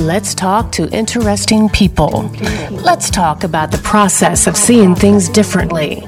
[0.00, 2.30] Let's talk to interesting people.
[2.70, 6.02] Let's talk about the process of seeing things differently.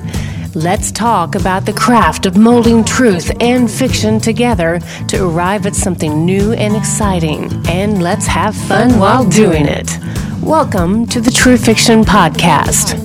[0.54, 6.24] Let's talk about the craft of molding truth and fiction together to arrive at something
[6.24, 7.52] new and exciting.
[7.68, 9.98] And let's have fun while doing it.
[10.40, 12.96] Welcome to the True Fiction Podcast.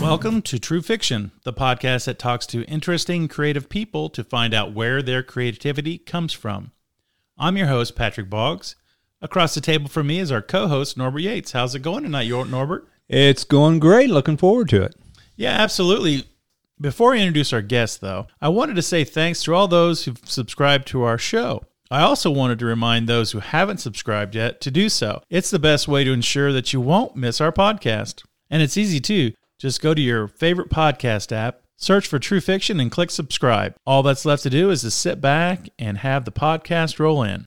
[0.00, 4.72] Welcome to True Fiction, the podcast that talks to interesting, creative people to find out
[4.72, 6.70] where their creativity comes from.
[7.38, 8.76] I'm your host, Patrick Boggs.
[9.20, 11.52] Across the table from me is our co host, Norbert Yates.
[11.52, 12.86] How's it going tonight, Norbert?
[13.08, 14.10] It's going great.
[14.10, 14.94] Looking forward to it.
[15.36, 16.24] Yeah, absolutely.
[16.80, 20.20] Before I introduce our guest, though, I wanted to say thanks to all those who've
[20.24, 21.64] subscribed to our show.
[21.90, 25.22] I also wanted to remind those who haven't subscribed yet to do so.
[25.30, 28.24] It's the best way to ensure that you won't miss our podcast.
[28.50, 29.32] And it's easy too.
[29.58, 33.74] Just go to your favorite podcast app, search for True Fiction, and click subscribe.
[33.84, 37.44] All that's left to do is to sit back and have the podcast roll in.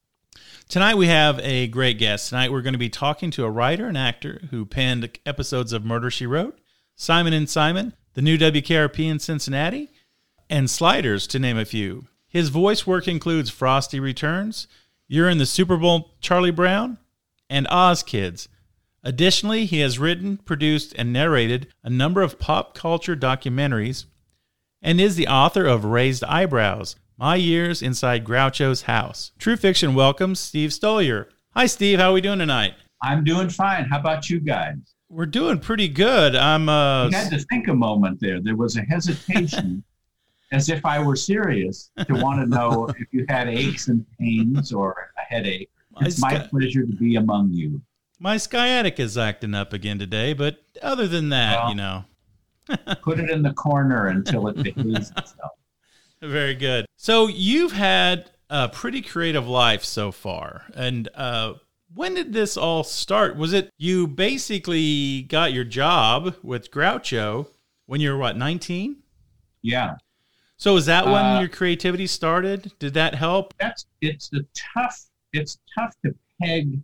[0.68, 2.30] Tonight we have a great guest.
[2.30, 5.86] Tonight we're going to be talking to a writer and actor who penned episodes of
[5.86, 6.60] Murder She Wrote,
[6.98, 9.90] Simon and Simon, the new WKRP in Cincinnati,
[10.50, 12.06] and Sliders, to name a few.
[12.28, 14.68] His voice work includes Frosty Returns,
[15.08, 16.98] You're in the Super Bowl, Charlie Brown,
[17.50, 18.50] and Oz Kids.
[19.02, 24.06] Additionally, he has written, produced, and narrated a number of pop culture documentaries
[24.86, 29.32] and is the author of Raised Eyebrows, my Years Inside Groucho's House.
[29.40, 31.26] True Fiction welcomes Steve Stoliar.
[31.56, 31.98] Hi, Steve.
[31.98, 32.76] How are we doing tonight?
[33.02, 33.86] I'm doing fine.
[33.86, 34.76] How about you guys?
[35.10, 36.36] We're doing pretty good.
[36.36, 36.70] I'm.
[36.70, 38.40] Uh, you had to think a moment there.
[38.40, 39.84] There was a hesitation,
[40.52, 44.72] as if I were serious, to want to know if you had aches and pains
[44.72, 45.72] or a headache.
[46.02, 47.82] It's my, my pleasure to be among you.
[48.20, 52.06] My sciatic is acting up again today, but other than that, well, you know.
[53.02, 55.52] Put it in the corner until it behaves itself.
[56.22, 56.86] Very good.
[56.96, 61.54] So you've had a pretty creative life so far, and uh,
[61.94, 63.38] when did this all start?
[63.38, 67.48] Was it you basically got your job with Groucho
[67.86, 68.98] when you were what, 19?
[69.62, 69.96] Yeah.
[70.58, 72.72] So is that when uh, your creativity started?
[72.80, 73.54] Did that help?
[73.60, 74.40] That's it's a
[74.74, 76.80] tough it's tough to peg.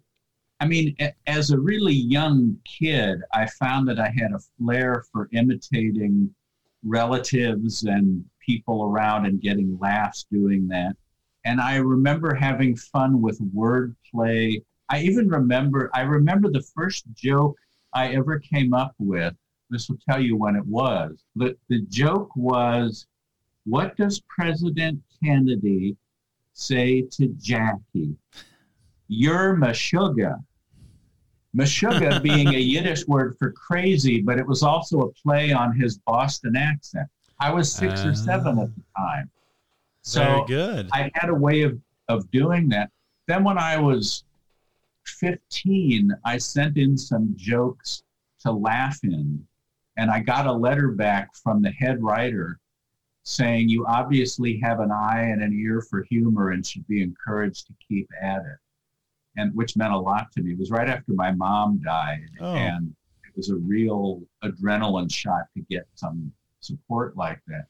[0.61, 0.95] I mean,
[1.25, 6.29] as a really young kid, I found that I had a flair for imitating
[6.83, 10.95] relatives and people around and getting laughs doing that.
[11.45, 14.61] And I remember having fun with wordplay.
[14.87, 17.57] I even remember, I remember the first joke
[17.93, 19.33] I ever came up with.
[19.71, 21.23] This will tell you when it was.
[21.35, 23.07] The, the joke was,
[23.65, 25.97] What does President Kennedy
[26.53, 28.15] say to Jackie?
[29.07, 30.37] You're Meshuggah.
[31.55, 35.97] Meshuggah being a Yiddish word for crazy, but it was also a play on his
[35.99, 37.07] Boston accent.
[37.39, 39.29] I was six uh, or seven at the time.
[40.03, 40.89] So very good.
[40.93, 42.89] I had a way of, of doing that.
[43.27, 44.23] Then when I was
[45.05, 48.03] 15, I sent in some jokes
[48.41, 49.45] to Laugh-In.
[49.97, 52.59] And I got a letter back from the head writer
[53.23, 57.67] saying, You obviously have an eye and an ear for humor and should be encouraged
[57.67, 58.57] to keep at it.
[59.37, 60.51] And which meant a lot to me.
[60.51, 62.27] It was right after my mom died.
[62.41, 62.53] Oh.
[62.53, 62.93] And
[63.25, 67.65] it was a real adrenaline shot to get some support like that.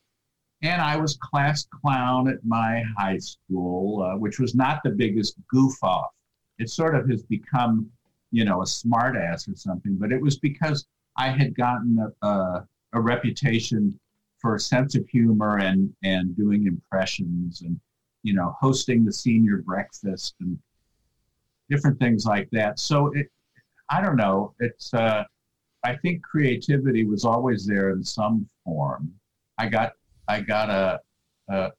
[0.64, 5.36] And I was class clown at my high school, uh, which was not the biggest
[5.48, 6.12] goof off.
[6.60, 7.90] It sort of has become,
[8.32, 10.86] you know, a smartass or something, but it was because
[11.18, 14.00] I had gotten a, a, a reputation
[14.40, 17.80] for a sense of humor and, and doing impressions and,
[18.24, 20.60] you know, hosting the senior breakfast and
[21.72, 22.80] different things like that.
[22.80, 23.28] So it,
[23.90, 24.54] I don't know.
[24.59, 25.24] It's, uh,
[25.84, 29.12] I think creativity was always there in some form.
[29.58, 29.94] I got
[30.28, 31.00] I got a,
[31.50, 31.72] a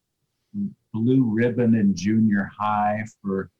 [0.92, 3.50] blue ribbon in junior high for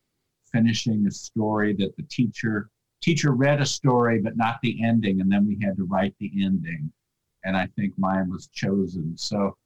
[0.50, 2.69] finishing a story that the teacher
[3.00, 6.31] teacher read a story but not the ending and then we had to write the
[6.44, 6.92] ending
[7.44, 9.56] and i think mine was chosen so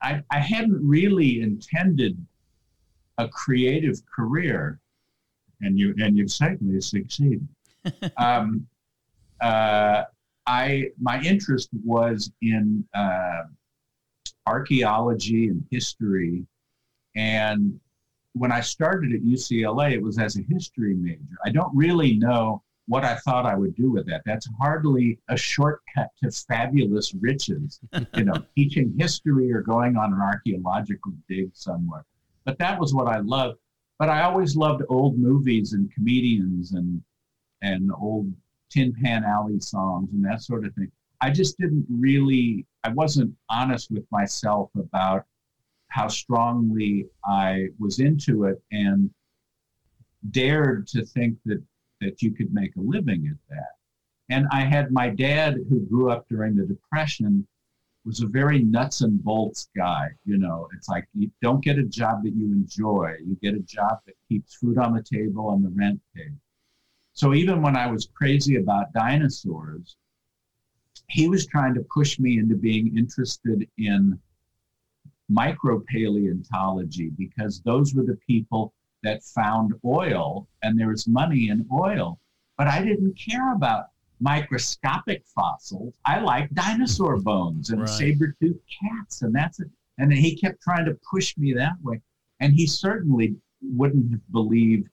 [0.00, 2.16] i, I hadn't really intended
[3.18, 4.80] a creative career
[5.62, 7.46] and you and you've certainly succeeded
[8.16, 8.66] um,
[9.40, 10.04] uh,
[10.46, 13.42] I my interest was in uh,
[14.46, 16.44] archaeology and history,
[17.16, 17.78] and
[18.34, 21.36] when I started at UCLA, it was as a history major.
[21.44, 24.22] I don't really know what I thought I would do with that.
[24.24, 27.78] That's hardly a shortcut to fabulous riches,
[28.16, 32.04] you know, teaching history or going on an archaeological dig somewhere.
[32.44, 33.58] But that was what I loved.
[34.02, 37.00] But I always loved old movies and comedians and
[37.62, 38.34] and old
[38.68, 40.90] Tin Pan Alley songs and that sort of thing.
[41.20, 45.24] I just didn't really, I wasn't honest with myself about
[45.86, 48.60] how strongly I was into it.
[48.72, 49.08] And
[50.32, 51.62] dared to think that
[52.00, 53.76] that you could make a living at that.
[54.30, 57.46] And I had my dad, who grew up during the Depression,
[58.04, 60.08] was a very nuts and bolts guy.
[60.24, 63.60] You know, it's like you don't get a job that you enjoy, you get a
[63.60, 66.36] job that keeps food on the table and the rent paid.
[67.14, 69.96] So even when I was crazy about dinosaurs,
[71.08, 74.18] he was trying to push me into being interested in
[75.30, 78.72] micropaleontology because those were the people
[79.02, 82.18] that found oil and there was money in oil.
[82.56, 83.86] But I didn't care about
[84.22, 85.92] microscopic fossils.
[86.04, 87.88] I like dinosaur bones and right.
[87.88, 89.68] saber-toothed cats, and that's it.
[89.98, 92.00] And he kept trying to push me that way.
[92.40, 94.88] And he certainly wouldn't have believed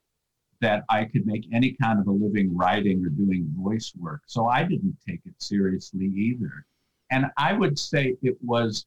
[0.60, 4.22] that I could make any kind of a living writing or doing voice work.
[4.26, 6.66] So I didn't take it seriously either.
[7.10, 8.86] And I would say it was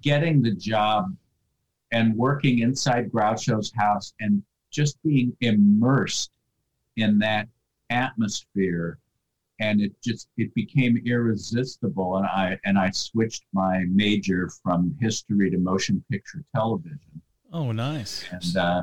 [0.00, 1.14] getting the job
[1.92, 6.30] and working inside Groucho's house and just being immersed
[6.96, 7.48] in that
[7.90, 8.98] atmosphere
[9.60, 15.50] and it just it became irresistible and i and i switched my major from history
[15.50, 17.22] to motion picture television.
[17.52, 18.24] Oh nice.
[18.30, 18.82] And uh,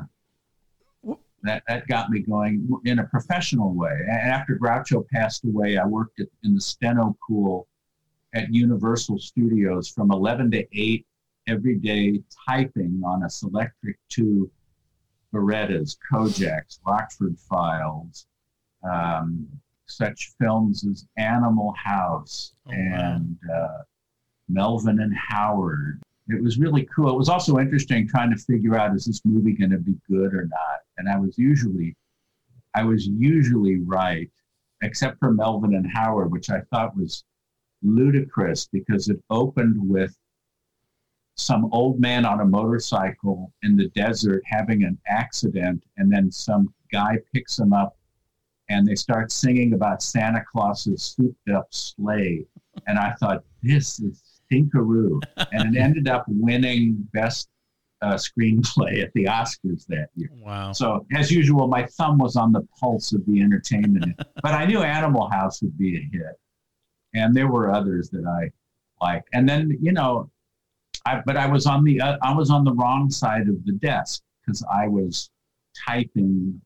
[1.42, 3.96] that that got me going in a professional way.
[4.08, 7.66] And after groucho passed away i worked at, in the steno pool
[8.34, 11.06] at universal studios from 11 to 8
[11.46, 14.50] every day typing on a Selectric 2
[15.32, 18.26] Barettas, Kojaks, Rockford Files,
[18.82, 19.46] um,
[19.88, 23.54] such films as Animal House oh, and wow.
[23.54, 23.82] uh,
[24.48, 26.00] Melvin and Howard.
[26.28, 27.10] It was really cool.
[27.10, 30.34] It was also interesting trying to figure out is this movie going to be good
[30.34, 30.80] or not.
[30.98, 31.96] And I was usually,
[32.74, 34.30] I was usually right,
[34.82, 37.24] except for Melvin and Howard, which I thought was
[37.82, 40.14] ludicrous because it opened with
[41.36, 46.74] some old man on a motorcycle in the desert having an accident, and then some
[46.92, 47.97] guy picks him up
[48.68, 52.44] and they start singing about Santa Claus's souped up sleigh.
[52.86, 55.20] And I thought, this is stinkeroo.
[55.52, 57.48] and it ended up winning Best
[58.02, 60.30] uh, Screenplay at the Oscars that year.
[60.32, 60.72] Wow.
[60.72, 64.14] So, as usual, my thumb was on the pulse of the entertainment.
[64.42, 66.38] but I knew Animal House would be a hit.
[67.14, 68.50] And there were others that I
[69.04, 69.28] liked.
[69.32, 70.30] And then, you know,
[71.06, 73.72] I, but I was on the uh, I was on the wrong side of the
[73.72, 75.30] desk because I was
[75.86, 76.60] typing,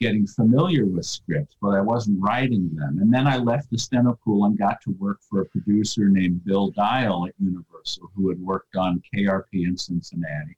[0.00, 2.98] getting familiar with scripts, but I wasn't writing them.
[3.00, 6.44] And then I left the steno pool and got to work for a producer named
[6.44, 10.56] Bill Dial at Universal, who had worked on KRP in Cincinnati.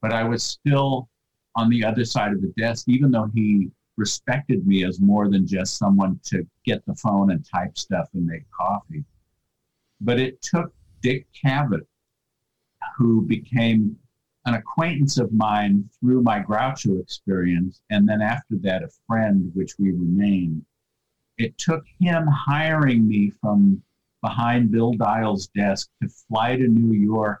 [0.00, 1.08] But I was still
[1.56, 5.46] on the other side of the desk, even though he respected me as more than
[5.46, 9.04] just someone to get the phone and type stuff and make coffee.
[10.00, 10.72] But it took
[11.02, 11.86] Dick Cavett
[12.96, 13.96] who became
[14.46, 19.78] an acquaintance of mine through my Groucho experience, and then after that, a friend, which
[19.78, 20.64] we remained.
[21.36, 23.82] It took him hiring me from
[24.22, 27.40] behind Bill Dial's desk to fly to New York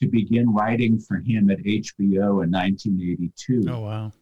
[0.00, 3.64] to begin writing for him at HBO in 1982.
[3.68, 4.12] Oh, wow.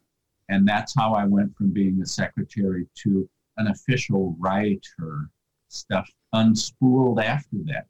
[0.48, 5.30] And that's how I went from being a secretary to an official writer,
[5.68, 7.86] stuff unspooled after that.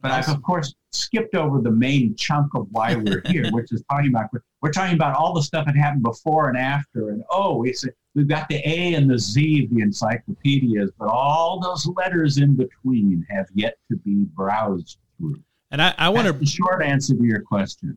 [0.00, 3.82] But I've, of course, skipped over the main chunk of why we're here, which is
[3.90, 4.26] talking about
[4.60, 7.74] we're talking about all the stuff that happened before and after, and oh, we
[8.14, 12.56] we've got the A and the Z of the encyclopedias, but all those letters in
[12.56, 15.40] between have yet to be browsed through.
[15.70, 17.96] And I, I want to short answer to your question.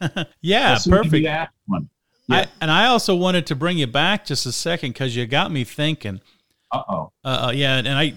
[0.40, 1.26] yeah, perfect.
[1.66, 1.88] one.
[2.28, 2.36] Yeah.
[2.36, 5.50] I, and I also wanted to bring you back just a second because you got
[5.50, 6.20] me thinking.
[6.72, 7.12] Uh-oh.
[7.24, 8.12] Uh Yeah, and I,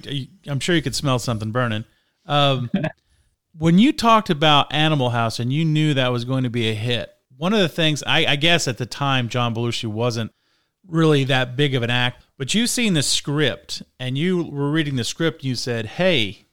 [0.47, 1.85] I'm sure you could smell something burning.
[2.29, 2.71] Um,
[3.57, 6.73] when you talked about Animal House and you knew that was going to be a
[6.73, 10.31] hit, one of the things I, I guess at the time John Belushi wasn't
[10.87, 14.95] really that big of an act, but you've seen the script and you were reading
[14.95, 15.41] the script.
[15.41, 16.45] And You said, "Hey,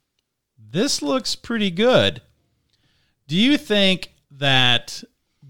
[0.58, 2.22] this looks pretty good."
[3.26, 5.02] Do you think that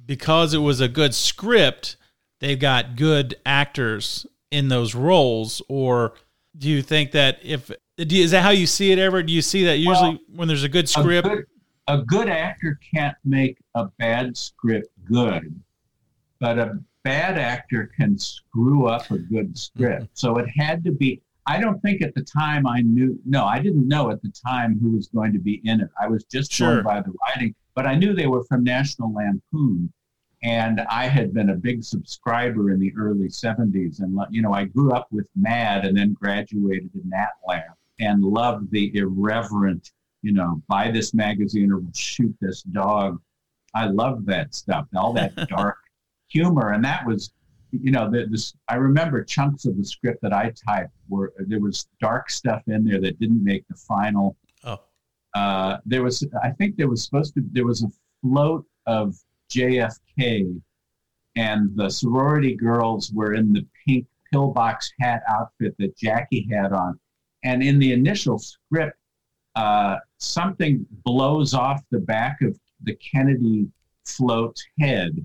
[0.07, 1.97] because it was a good script,
[2.41, 6.15] they've got good actors in those roles, or
[6.57, 9.23] do you think that if is that how you see it ever?
[9.23, 11.27] Do you see that usually well, when there's a good script?
[11.27, 11.47] A good,
[11.89, 15.61] a good actor can't make a bad script good,
[16.41, 20.03] but a bad actor can screw up a good script.
[20.03, 20.11] Mm-hmm.
[20.15, 21.23] So it had to be.
[21.49, 23.19] I don't think at the time I knew.
[23.25, 25.89] No, I didn't know at the time who was going to be in it.
[26.01, 26.83] I was just sure.
[26.83, 29.93] by the writing, but I knew they were from National Lampoon,
[30.43, 34.01] and I had been a big subscriber in the early '70s.
[34.01, 38.71] And you know, I grew up with Mad, and then graduated in Natlamp and loved
[38.71, 43.21] the irreverent, you know, buy this magazine or shoot this dog.
[43.75, 45.79] I loved that stuff, all that dark
[46.29, 46.73] humor.
[46.73, 47.33] And that was
[47.83, 51.61] you know, the, this, I remember chunks of the script that I typed were there
[51.61, 54.37] was dark stuff in there that didn't make the final.
[54.65, 54.79] Oh.
[55.35, 57.91] Uh, there was, I think there was supposed to, there was a
[58.23, 59.17] float of
[59.53, 60.61] JFK,
[61.37, 66.99] and the sorority girls were in the pink pillbox hat outfit that Jackie had on,
[67.47, 68.99] and in the initial script,
[69.55, 73.69] uh, something blows off the back of the Kennedy
[74.05, 75.25] float head,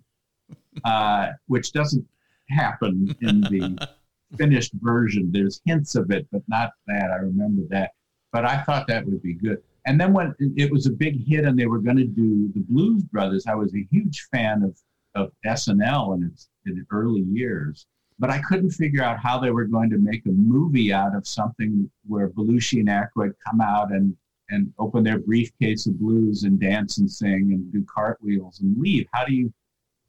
[0.86, 2.08] uh, which doesn't
[2.50, 3.90] happen in the
[4.38, 5.32] finished version.
[5.32, 7.10] There's hints of it, but not that.
[7.12, 7.92] I remember that.
[8.32, 9.62] But I thought that would be good.
[9.88, 12.62] And then when it was a big hit and they were going to do the
[12.70, 14.78] Blues Brothers, I was a huge fan of,
[15.16, 17.88] of SNL in its, in its early years.
[18.22, 21.26] But I couldn't figure out how they were going to make a movie out of
[21.26, 24.16] something where Belushi and Aykroyd come out and,
[24.52, 29.08] and open their briefcase of blues and dance and sing and do cartwheels and leave.
[29.12, 29.52] How do you?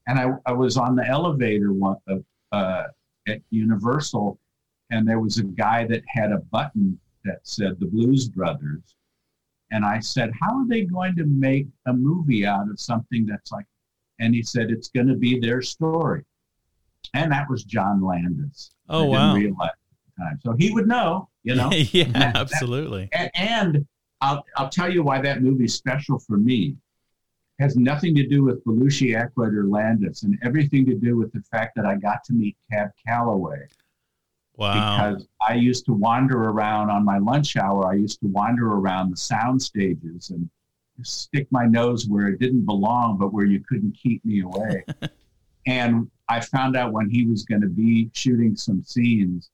[0.06, 2.16] And I, I was on the elevator one, uh,
[2.54, 2.88] uh,
[3.26, 4.38] at Universal,
[4.90, 8.94] and there was a guy that had a button that said the Blues Brothers.
[9.70, 13.52] And I said, How are they going to make a movie out of something that's
[13.52, 13.64] like,
[14.20, 16.26] and he said, It's going to be their story.
[17.14, 18.70] And that was John Landis.
[18.88, 19.34] Oh, wow.
[19.34, 20.38] Time.
[20.44, 21.70] So he would know, you know.
[21.72, 23.08] yeah, that, absolutely.
[23.12, 23.86] That, and, and
[24.20, 26.76] I'll, I'll tell you why that movie's special for me
[27.58, 31.42] has nothing to do with Belushi, Aykroyd, or Landis, and everything to do with the
[31.50, 33.66] fact that I got to meet Cab Calloway.
[34.56, 34.72] Wow.
[34.72, 39.10] Because I used to wander around on my lunch hour, I used to wander around
[39.10, 40.48] the sound stages and
[41.02, 44.84] stick my nose where it didn't belong, but where you couldn't keep me away.
[45.66, 49.50] and I found out when he was going to be shooting some scenes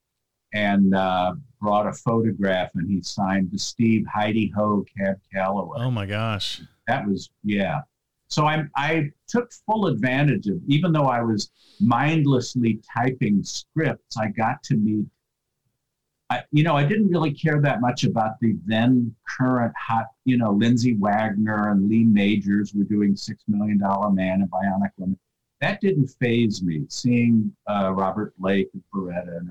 [0.54, 5.78] and uh, brought a photograph and he signed to Steve Hi-De-Ho Cab Calloway.
[5.80, 6.62] Oh my gosh.
[6.86, 7.80] That was, yeah.
[8.28, 14.28] So I, I took full advantage of, even though I was mindlessly typing scripts, I
[14.28, 15.06] got to meet,
[16.30, 20.36] I, you know, I didn't really care that much about the then current hot, you
[20.36, 25.18] know, Lindsay Wagner and Lee Majors were doing Six Million Dollar Man and Bionic Woman.
[25.60, 29.38] That didn't phase me, seeing uh, Robert Blake and Baretta.
[29.38, 29.50] And,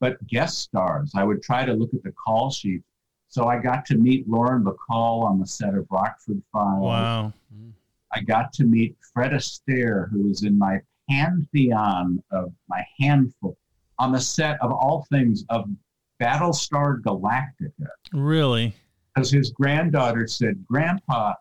[0.00, 2.82] but guest stars, I would try to look at the call sheet.
[3.28, 6.82] So I got to meet Lauren Bacall on the set of Rockford Files.
[6.82, 7.32] Wow.
[8.12, 13.56] I got to meet Fred Astaire, who was in my pantheon of my handful
[13.98, 15.68] on the set of all things of
[16.20, 17.88] Battlestar Galactica.
[18.12, 18.74] Really?
[19.14, 21.34] Because his granddaughter said, Grandpa,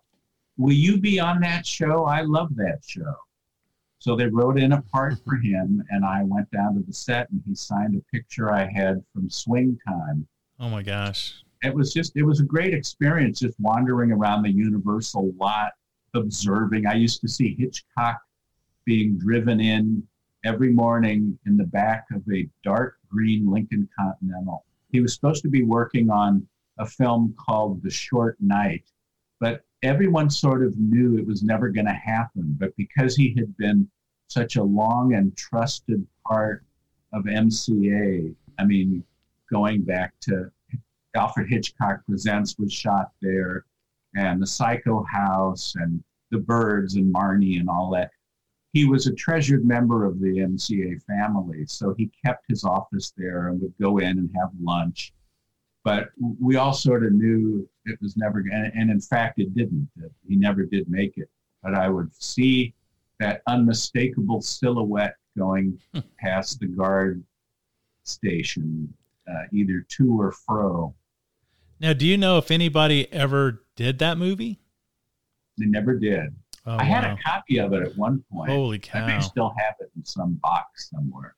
[0.58, 2.06] will you be on that show?
[2.06, 3.16] I love that show.
[4.08, 7.30] So they wrote in a part for him, and I went down to the set,
[7.30, 10.26] and he signed a picture I had from Swing Time.
[10.62, 11.44] Oh my gosh!
[11.62, 15.74] It was just, it was a great experience, just wandering around the Universal lot,
[16.14, 16.88] observing.
[16.88, 18.18] I used to see Hitchcock
[18.86, 20.02] being driven in
[20.46, 24.64] every morning in the back of a dark green Lincoln Continental.
[24.90, 26.48] He was supposed to be working on
[26.80, 28.86] a film called The Short Night,
[29.42, 32.56] but everyone sort of knew it was never going to happen.
[32.58, 33.90] But because he had been
[34.28, 36.64] such a long and trusted part
[37.14, 39.04] of MCA, I mean,
[39.52, 40.52] going back to
[41.16, 43.66] Alfred Hitchcock Presents was shot there,
[44.16, 48.12] and the Psycho House, and the Birds, and Marnie, and all that.
[48.74, 53.48] He was a treasured member of the MCA family, so he kept his office there
[53.48, 55.14] and would go in and have lunch.
[55.84, 59.90] But we all sort of knew it was never and, and in fact it didn't.
[60.28, 61.30] He never did make it.
[61.64, 62.74] But i would see
[63.20, 66.00] that unmistakable silhouette going hmm.
[66.20, 67.24] past the guard
[68.04, 68.94] station
[69.30, 70.94] uh, either to or fro.
[71.80, 74.60] Now do you know if anybody ever did that movie?
[75.58, 76.36] They never did.
[76.66, 78.52] Oh, i had a copy of it at one point.
[78.52, 81.36] Holy cow i may still have it in some box somewhere.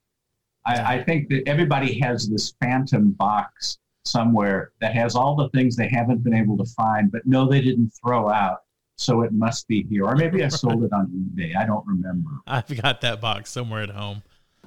[0.65, 5.75] I, I think that everybody has this phantom box somewhere that has all the things
[5.75, 8.63] they haven't been able to find, but no, they didn't throw out.
[9.00, 10.06] So it must be here.
[10.06, 11.56] Or maybe I sold it on eBay.
[11.56, 12.29] I don't remember.
[12.46, 14.24] I've got that box somewhere at home.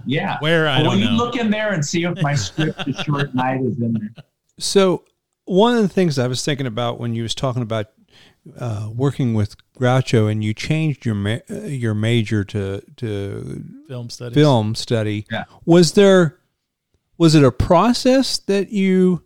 [0.06, 0.38] Yeah.
[0.40, 1.16] Where I well, don't you know.
[1.16, 4.24] look in there and see if my script The Short Night is in there.
[4.58, 5.04] So
[5.44, 7.88] one of the things I was thinking about when you was talking about
[8.58, 14.34] uh, working with Groucho and you changed your ma- your major to to film studies.
[14.34, 15.26] Film study.
[15.30, 15.44] Yeah.
[15.66, 16.38] Was there
[17.18, 19.24] was it a process that you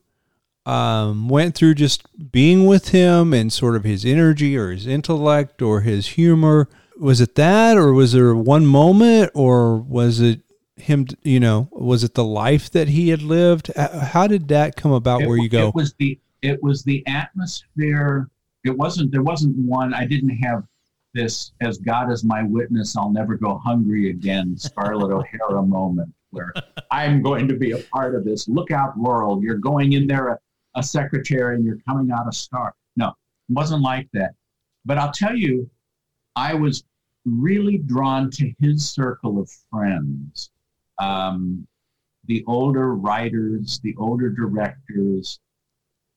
[0.66, 5.62] um, went through just being with him and sort of his energy or his intellect
[5.62, 6.68] or his humor?
[6.98, 10.40] Was it that, or was there one moment, or was it
[10.76, 11.06] him?
[11.22, 13.70] You know, was it the life that he had lived?
[13.76, 15.22] How did that come about?
[15.22, 15.68] It, where you go?
[15.68, 18.28] It was the it was the atmosphere.
[18.64, 19.94] It wasn't there wasn't one.
[19.94, 20.64] I didn't have
[21.12, 26.52] this, as God is my witness, I'll never go hungry again, Scarlett O'Hara moment where
[26.90, 29.42] I'm going to be a part of this lookout world.
[29.42, 30.40] You're going in there
[30.76, 32.74] a, secretary and you're coming out a star.
[32.96, 34.34] No, it wasn't like that.
[34.84, 35.68] But I'll tell you,
[36.36, 36.84] I was
[37.24, 40.50] really drawn to his circle of friends.
[40.98, 41.66] Um,
[42.26, 45.40] the older writers, the older directors,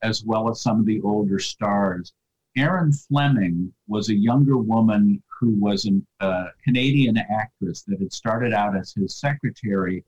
[0.01, 2.13] as well as some of the older stars.
[2.57, 8.53] Erin Fleming was a younger woman who was a uh, Canadian actress that had started
[8.53, 10.03] out as his secretary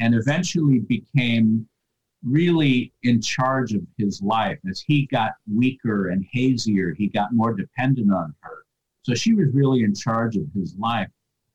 [0.00, 1.66] and eventually became
[2.24, 4.58] really in charge of his life.
[4.68, 8.64] As he got weaker and hazier, he got more dependent on her.
[9.02, 11.08] So she was really in charge of his life.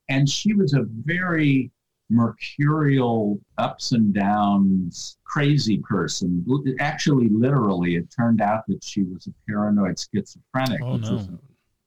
[0.09, 1.71] And she was a very
[2.09, 6.45] mercurial, ups and downs, crazy person.
[6.79, 11.13] Actually, literally, it turned out that she was a paranoid schizophrenic, oh, which no.
[11.13, 11.39] was a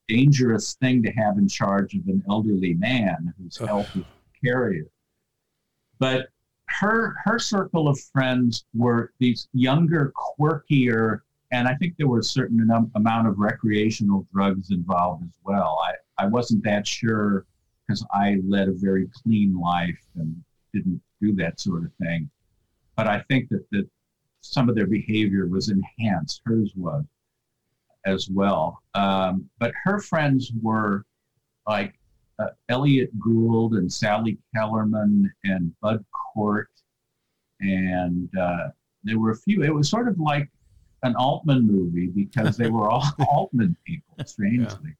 [0.09, 4.89] dangerous thing to have in charge of an elderly man whose health was precarious.
[5.99, 6.29] But
[6.81, 11.21] her her circle of friends were these younger, quirkier,
[11.53, 15.79] and I think there was a certain amount of recreational drugs involved as well.
[15.85, 17.47] I, I wasn't that sure
[17.87, 22.29] because I led a very clean life and didn't do that sort of thing.
[22.97, 23.89] But I think that, that
[24.41, 27.05] some of their behavior was enhanced, hers was
[28.05, 28.81] as well.
[28.95, 31.05] Um, but her friends were
[31.67, 31.95] like
[32.39, 36.69] uh, Elliott Gould and Sally Kellerman and Bud Cort.
[37.61, 38.69] And uh,
[39.05, 40.49] there were a few, it was sort of like
[41.03, 44.97] an Altman movie because they were all Altman people, strangely.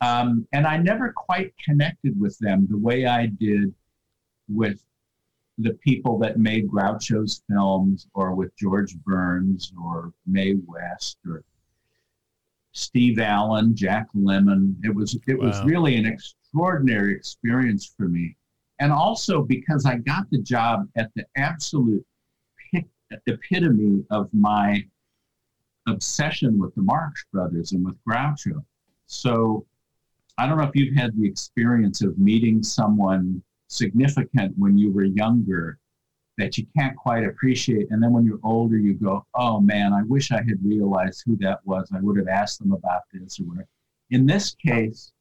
[0.00, 3.74] Um, and I never quite connected with them the way I did
[4.48, 4.82] with
[5.58, 11.44] the people that made Groucho's films or with George Burns or Mae West or
[12.72, 14.74] Steve Allen, Jack Lemmon.
[14.82, 15.48] It was it wow.
[15.48, 16.06] was really an
[16.50, 18.36] extraordinary experience for me.
[18.80, 22.04] And also because I got the job at the absolute
[23.26, 24.84] epitome of my
[25.86, 28.64] obsession with the Marx Brothers and with Groucho.
[29.06, 29.66] So
[30.38, 35.04] I don't know if you've had the experience of meeting someone significant when you were
[35.04, 35.78] younger
[36.38, 37.88] that you can't quite appreciate.
[37.90, 41.36] And then when you're older, you go, oh man, I wish I had realized who
[41.40, 41.90] that was.
[41.94, 43.68] I would have asked them about this or whatever.
[44.10, 45.12] In this case,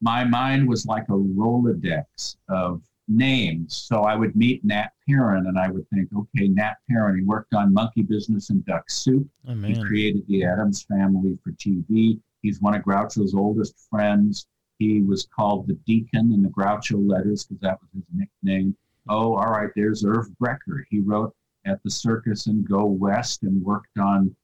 [0.00, 3.76] my mind was like a Rolodex of names.
[3.76, 7.54] So I would meet Nat Perrin and I would think, okay, Nat Perrin, he worked
[7.54, 9.26] on Monkey Business and Duck Soup.
[9.48, 12.18] Oh, he created the Addams family for TV.
[12.42, 14.46] He's one of Groucho's oldest friends.
[14.78, 18.76] He was called the Deacon in the Groucho letters because that was his nickname.
[19.08, 20.84] Oh, all right, there's Irv Brecher.
[20.90, 24.34] He wrote at the circus and Go West and worked on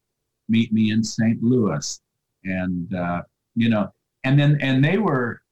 [0.48, 1.42] Meet Me in St.
[1.42, 2.00] Louis.
[2.44, 3.22] And, uh,
[3.54, 3.92] you know,
[4.24, 5.42] and then, and they were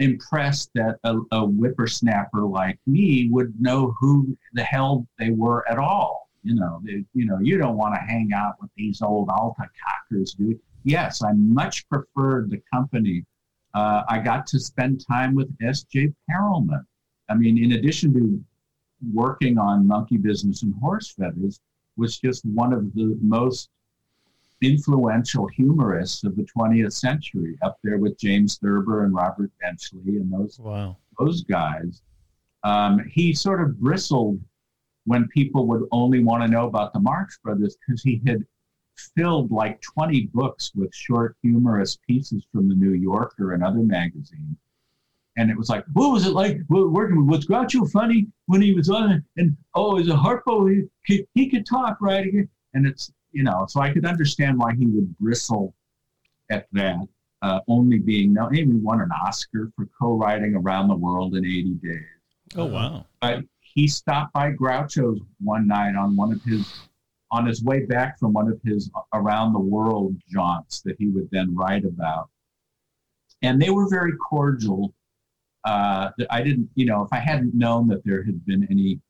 [0.00, 5.78] impressed that a, a whippersnapper like me would know who the hell they were at
[5.78, 6.28] all.
[6.42, 9.68] You know, they, you know, you don't want to hang out with these old Alta
[9.82, 10.60] cockers, do you?
[10.82, 13.24] Yes, I much preferred the company
[13.74, 16.12] uh, I got to spend time with S.J.
[16.30, 16.84] Perelman.
[17.28, 18.42] I mean, in addition to
[19.12, 21.60] working on Monkey Business and Horse Feathers,
[21.96, 23.68] was just one of the most
[24.66, 30.32] influential humorists of the 20th century, up there with James Thurber and Robert Benchley and
[30.32, 30.96] those wow.
[31.18, 32.02] those guys.
[32.62, 34.40] Um, he sort of bristled
[35.04, 38.44] when people would only want to know about the Marx Brothers because he had
[39.16, 44.56] filled like 20 books with short humorous pieces from the New Yorker and other magazines.
[45.36, 48.72] And it was like, what was it like working with was Groucho funny when he
[48.72, 49.22] was on it?
[49.36, 52.48] And oh, is a Harpo, he, he, he could talk right again.
[52.72, 55.74] And it's, you know, so I could understand why he would bristle
[56.50, 56.96] at that,
[57.42, 61.70] uh, only being, now, he won an Oscar for co-writing Around the World in 80
[61.82, 62.02] Days.
[62.56, 63.06] Oh, wow.
[63.20, 66.72] But he stopped by Groucho's one night on one of his
[67.30, 71.28] on his way back from one of his around the world jaunts that he would
[71.32, 72.28] then write about.
[73.42, 74.94] And they were very cordial.
[75.64, 79.00] Uh, I didn't, you know, if I hadn't known that there had been any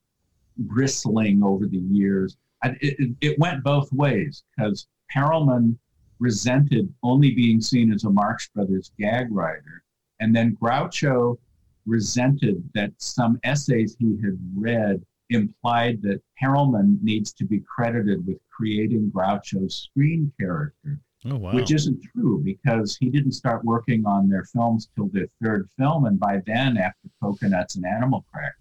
[0.56, 5.76] bristling over the years, I, it, it went both ways because Perelman
[6.18, 9.84] resented only being seen as a Marx Brothers gag writer.
[10.20, 11.36] And then Groucho
[11.84, 18.38] resented that some essays he had read implied that Perelman needs to be credited with
[18.50, 21.52] creating Groucho's screen character, oh, wow.
[21.52, 26.06] which isn't true because he didn't start working on their films till their third film,
[26.06, 28.54] and by then, after Cocoanuts and Animal Crackers,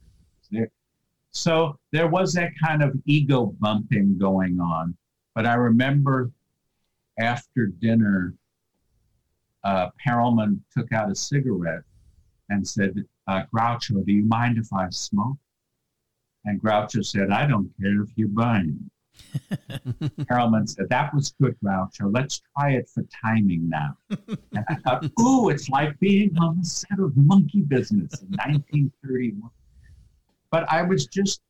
[0.51, 0.69] there.
[1.33, 4.95] So there was that kind of ego bumping going on.
[5.35, 6.31] But I remember
[7.19, 8.35] after dinner,
[9.63, 11.83] uh, Perelman took out a cigarette
[12.49, 15.37] and said, uh, Groucho, do you mind if I smoke?
[16.45, 18.89] And Groucho said, I don't care if you burn.
[20.27, 22.13] Perelman said, That was good, Groucho.
[22.13, 23.97] Let's try it for timing now.
[24.55, 29.49] And I thought, Ooh, it's like being on the set of Monkey Business in 1931.
[30.53, 31.41] But I was just,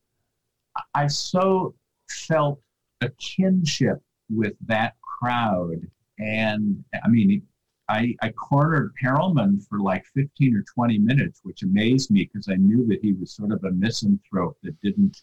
[0.94, 1.74] I so
[2.08, 2.58] felt
[3.02, 3.98] a kinship
[4.30, 5.76] with that crowd.
[6.18, 7.42] And I mean,
[7.90, 12.54] I, I cornered Perelman for like 15 or 20 minutes, which amazed me because I
[12.54, 15.22] knew that he was sort of a misanthrope that didn't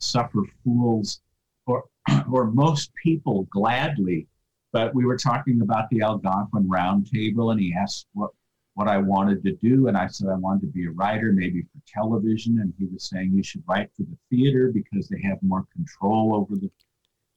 [0.00, 1.20] suffer fools
[1.66, 1.84] or,
[2.32, 4.26] or most people gladly.
[4.72, 8.32] But we were talking about the Algonquin Roundtable, and he asked what,
[8.80, 9.88] what I wanted to do.
[9.88, 12.60] And I said I wanted to be a writer, maybe for television.
[12.60, 16.34] And he was saying you should write for the theater because they have more control
[16.34, 16.70] over the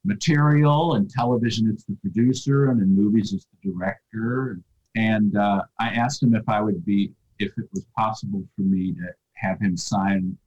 [0.06, 0.94] material.
[0.94, 4.62] And television, it's the producer, and in movies, it's the director.
[4.96, 8.94] And uh, I asked him if I would be, if it was possible for me
[8.94, 10.38] to have him sign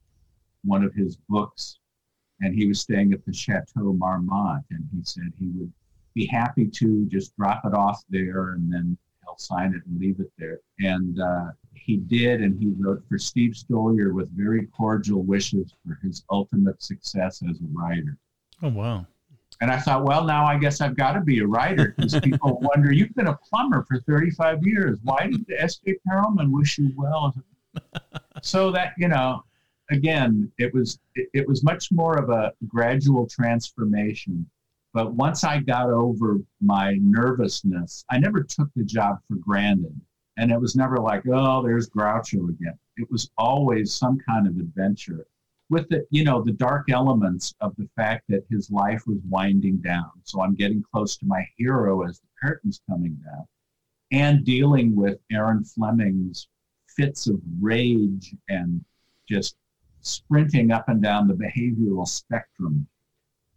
[0.64, 1.78] one of his books.
[2.40, 5.72] And he was staying at the Chateau Marmont, and he said he would
[6.14, 10.20] be happy to just drop it off there and then he'll sign it and leave
[10.20, 10.60] it there.
[10.78, 15.98] And uh, he did, and he wrote for Steve Stoliar with very cordial wishes for
[16.02, 18.16] his ultimate success as a writer.
[18.62, 19.06] Oh, wow.
[19.60, 22.58] And I thought, well, now I guess I've got to be a writer because people
[22.74, 24.98] wonder, you've been a plumber for 35 years.
[25.02, 25.96] Why did S.J.
[26.06, 27.34] Perelman wish you well?
[28.42, 29.42] so that, you know,
[29.90, 34.48] again, it was, it, it was much more of a gradual transformation.
[34.96, 39.94] But once I got over my nervousness, I never took the job for granted.
[40.38, 42.78] And it was never like, oh, there's Groucho again.
[42.96, 45.26] It was always some kind of adventure
[45.68, 49.78] with the you know the dark elements of the fact that his life was winding
[49.78, 53.44] down so i'm getting close to my hero as the curtain's coming down
[54.12, 56.46] and dealing with Erin Fleming's
[56.86, 58.84] fits of rage and
[59.28, 59.56] just
[60.02, 62.86] sprinting up and down the behavioral spectrum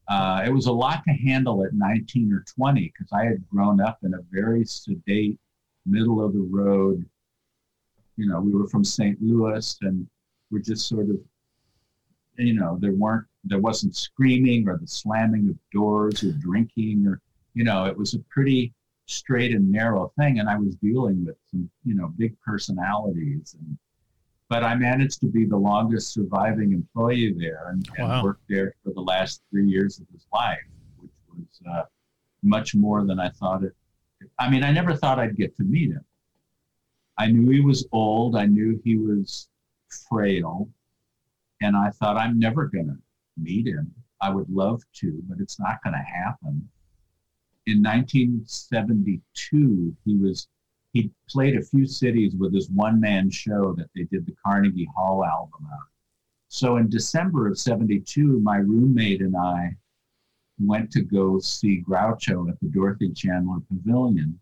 [0.09, 3.79] uh, it was a lot to handle at 19 or 20 because i had grown
[3.79, 5.39] up in a very sedate
[5.85, 7.05] middle of the road.
[8.17, 10.05] You know we were from st louis and
[10.51, 11.17] we're just sort of
[12.37, 17.21] you know there weren't there wasn't screaming or the slamming of doors or drinking or
[17.53, 18.73] you know it was a pretty
[19.05, 20.39] straight and narrow thing.
[20.39, 23.77] And i was dealing with some you know big personalities and
[24.49, 28.23] but i managed to be the longest surviving employee there and, and Wow.
[28.23, 30.57] worked there for the last three years of his life
[30.97, 31.83] which was uh,
[32.43, 33.73] much more than i thought it
[34.37, 36.03] i mean i never thought i'd get to meet him
[37.17, 39.47] i knew he was old i knew he was
[40.07, 40.69] frail
[41.61, 42.95] and I thought, I'm never going to
[43.37, 43.93] meet him.
[44.21, 46.69] I would love to, but it's not going to happen.
[47.65, 50.47] In 1972, he was
[50.93, 54.89] he played a few cities with his one man show that they did the Carnegie
[54.95, 55.87] Hall album out.
[56.47, 59.75] So in December of 72, my roommate and I
[60.59, 64.39] went to go see Groucho at the Dorothy Chandler Pavilion.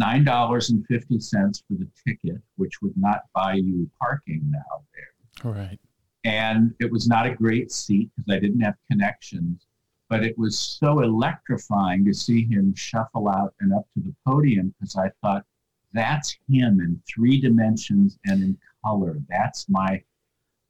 [0.00, 5.78] $9.50 for the ticket, which would not buy you parking now there All right.
[6.24, 9.66] and it was not a great seat because I didn't have connections.
[10.08, 14.74] But it was so electrifying to see him shuffle out and up to the podium
[14.78, 15.44] because I thought
[15.92, 19.18] that's him in three dimensions and in color.
[19.28, 20.02] That's my.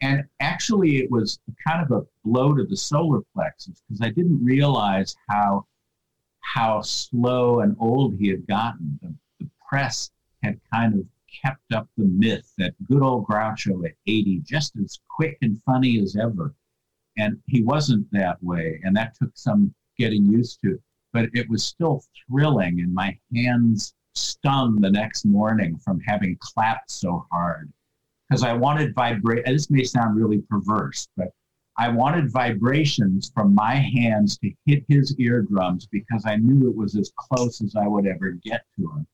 [0.01, 4.45] And actually, it was kind of a blow to the solar plexus because I didn't
[4.45, 5.67] realize how
[6.41, 8.99] how slow and old he had gotten.
[9.03, 10.11] The, the press
[10.43, 11.07] had kind of
[11.43, 16.01] kept up the myth that good old Groucho at 80, just as quick and funny
[16.01, 16.55] as ever.
[17.19, 18.81] And he wasn't that way.
[18.85, 20.81] And that took some getting used to.
[21.13, 26.91] But it was still thrilling, and my hands stung the next morning from having clapped
[26.91, 27.73] so hard.
[28.29, 29.47] Because I wanted vibrate.
[29.47, 31.29] This may sound really perverse, but
[31.79, 36.97] I wanted vibrations from my hands to hit his eardrums because I knew it was
[36.97, 39.07] as close as I would ever get to him.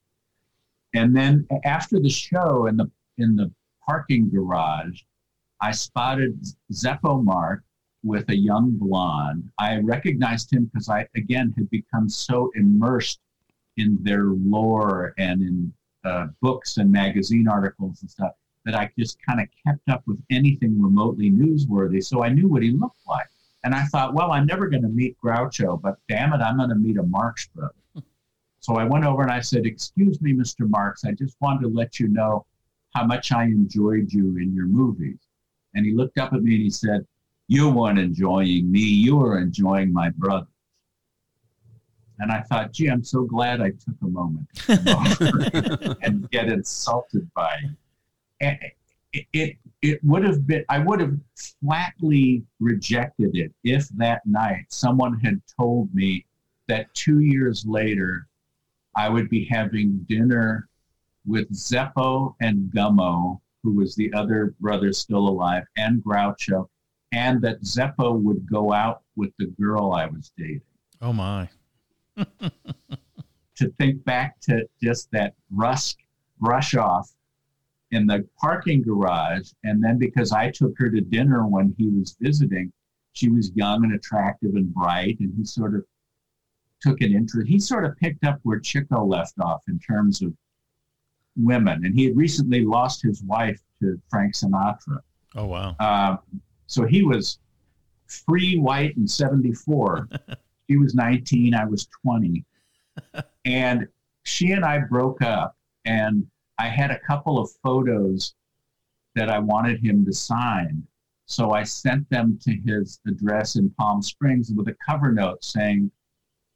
[0.95, 3.53] And then after the show in the in the
[3.87, 5.03] parking garage,
[5.61, 7.63] I spotted Zeppo Marx
[8.03, 9.51] with a young blonde.
[9.59, 13.21] I recognized him because I again had become so immersed
[13.77, 15.73] in their lore and in
[16.05, 18.33] uh, books and magazine articles and stuff
[18.65, 22.03] that I just kind of kept up with anything remotely newsworthy.
[22.03, 23.27] So I knew what he looked like.
[23.63, 26.69] And I thought, well, I'm never going to meet Groucho, but damn it, I'm going
[26.69, 27.75] to meet a Marx brother.
[28.61, 30.67] So I went over and I said, Excuse me, Mr.
[30.67, 32.47] Marx, I just wanted to let you know
[32.95, 35.19] how much I enjoyed you in your movies.
[35.75, 37.07] And he looked up at me and he said,
[37.47, 40.47] You weren't enjoying me, you were enjoying my brother.
[42.19, 44.47] And I thought, gee, I'm so glad I took a moment
[46.03, 47.57] and get insulted by
[48.41, 48.75] it.
[49.13, 51.17] It, it, it would have been, I would have
[51.61, 56.25] flatly rejected it if that night someone had told me
[56.69, 58.27] that two years later
[58.97, 60.69] I would be having dinner
[61.27, 66.69] with Zeppo and Gummo, who was the other brother still alive, and Groucho,
[67.13, 70.61] and that Zeppo would go out with the girl I was dating.
[71.01, 71.49] Oh my.
[73.57, 75.99] to think back to just that rusk
[76.41, 77.11] brush off
[77.91, 79.51] in the parking garage.
[79.63, 82.73] And then because I took her to dinner when he was visiting,
[83.13, 85.19] she was young and attractive and bright.
[85.21, 85.85] And he sort of
[86.81, 87.49] took an interest.
[87.49, 90.33] He sort of picked up where Chico left off in terms of
[91.37, 91.85] women.
[91.85, 94.99] And he had recently lost his wife to Frank Sinatra.
[95.37, 95.77] Oh, wow.
[95.79, 96.17] Uh,
[96.67, 97.39] so he was
[98.07, 100.09] free, white, and 74.
[100.69, 102.45] she was 19, I was 20.
[103.45, 103.89] and
[104.25, 106.27] she and I broke up, and
[106.59, 108.35] I had a couple of photos
[109.15, 110.87] that I wanted him to sign.
[111.27, 115.91] So I sent them to his address in Palm Springs with a cover note saying,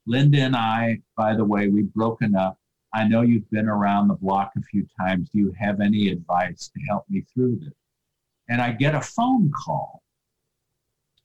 [0.07, 2.59] Linda and I, by the way, we've broken up.
[2.95, 5.29] I know you've been around the block a few times.
[5.31, 7.75] Do you have any advice to help me through this?
[8.49, 10.03] And I get a phone call.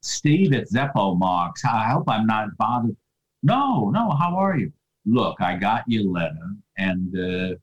[0.04, 1.64] Steve at Zeppo Marx.
[1.66, 2.96] I hope I'm not bothered.
[3.42, 4.72] No, no, how are you?
[5.06, 7.56] Look, I got your letter and uh,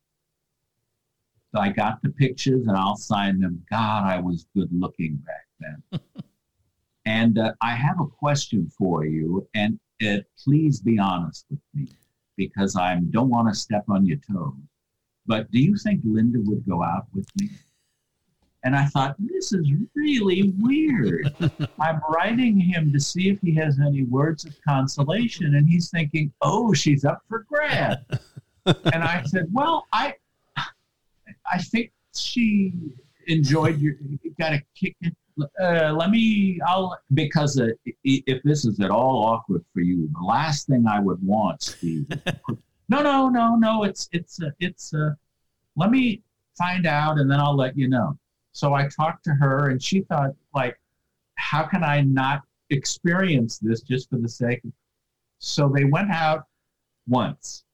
[1.58, 3.62] I got the pictures and I'll sign them.
[3.70, 6.00] God, I was good looking back then.
[7.04, 9.46] and uh, I have a question for you.
[9.54, 11.88] And uh, please be honest with me
[12.36, 14.54] because I don't want to step on your toes.
[15.26, 17.50] But do you think Linda would go out with me?
[18.62, 21.34] And I thought, this is really weird.
[21.80, 25.54] I'm writing him to see if he has any words of consolation.
[25.54, 28.04] And he's thinking, oh, she's up for grad.
[28.66, 30.14] and I said, well, I,
[30.56, 32.72] I think she
[33.26, 35.14] enjoyed your, you got to kick it
[35.60, 37.68] uh, let me, I'll, because uh,
[38.04, 42.06] if this is at all awkward for you, the last thing I would want, Steve,
[42.88, 45.10] no, no, no, no, it's, it's, uh, it's, uh,
[45.76, 46.22] let me
[46.58, 48.18] find out and then I'll let you know.
[48.52, 50.78] So I talked to her and she thought, like,
[51.36, 54.72] how can I not experience this just for the sake of,
[55.38, 56.44] so they went out
[57.08, 57.64] once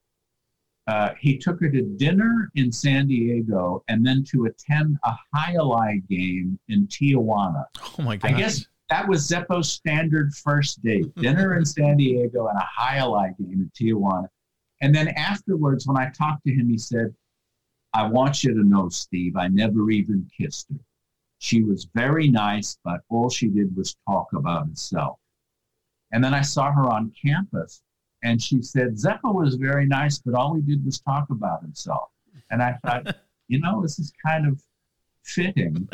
[0.86, 6.00] uh, he took her to dinner in San Diego and then to attend a Jai
[6.08, 7.64] game in Tijuana.
[7.98, 8.30] Oh my God.
[8.30, 13.34] I guess that was Zeppo's standard first date dinner in San Diego and a Jai
[13.38, 14.28] game in Tijuana.
[14.80, 17.12] And then afterwards, when I talked to him, he said,
[17.92, 20.78] I want you to know, Steve, I never even kissed her.
[21.38, 25.18] She was very nice, but all she did was talk about herself.
[26.12, 27.82] And then I saw her on campus
[28.22, 32.10] and she said, Zeppo was very nice, but all he did was talk about himself.
[32.50, 33.16] And I thought,
[33.48, 34.62] you know, this is kind of
[35.22, 35.88] fitting.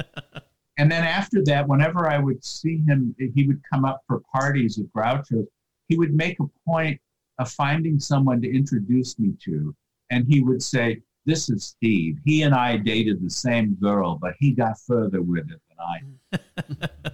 [0.78, 4.78] And then after that, whenever I would see him, he would come up for parties
[4.78, 5.46] at Groucho.
[5.88, 7.00] He would make a point
[7.38, 9.74] of finding someone to introduce me to.
[10.10, 12.18] And he would say, This is Steve.
[12.24, 16.38] He and I dated the same girl, but he got further with it than I.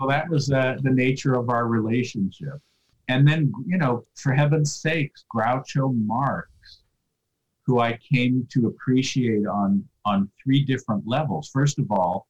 [0.00, 2.60] so that was uh, the nature of our relationship.
[3.08, 6.50] And then, you know, for heaven's sakes, Groucho Marx,
[7.66, 11.50] who I came to appreciate on on three different levels.
[11.52, 12.26] First of all,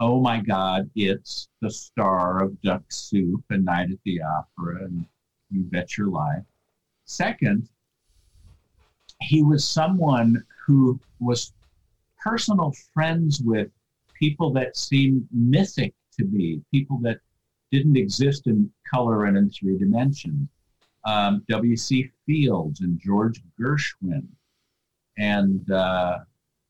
[0.00, 5.06] oh my God, it's the star of Duck Soup and Night at the Opera and
[5.50, 6.42] You Bet Your Life.
[7.04, 7.68] Second,
[9.20, 11.52] he was someone who was
[12.22, 13.68] personal friends with
[14.18, 17.18] people that seemed mythic to me, people that
[17.70, 20.48] didn't exist in color and in three dimensions.
[21.04, 22.10] Um, W.C.
[22.24, 24.26] Fields and George Gershwin
[25.18, 26.20] and uh,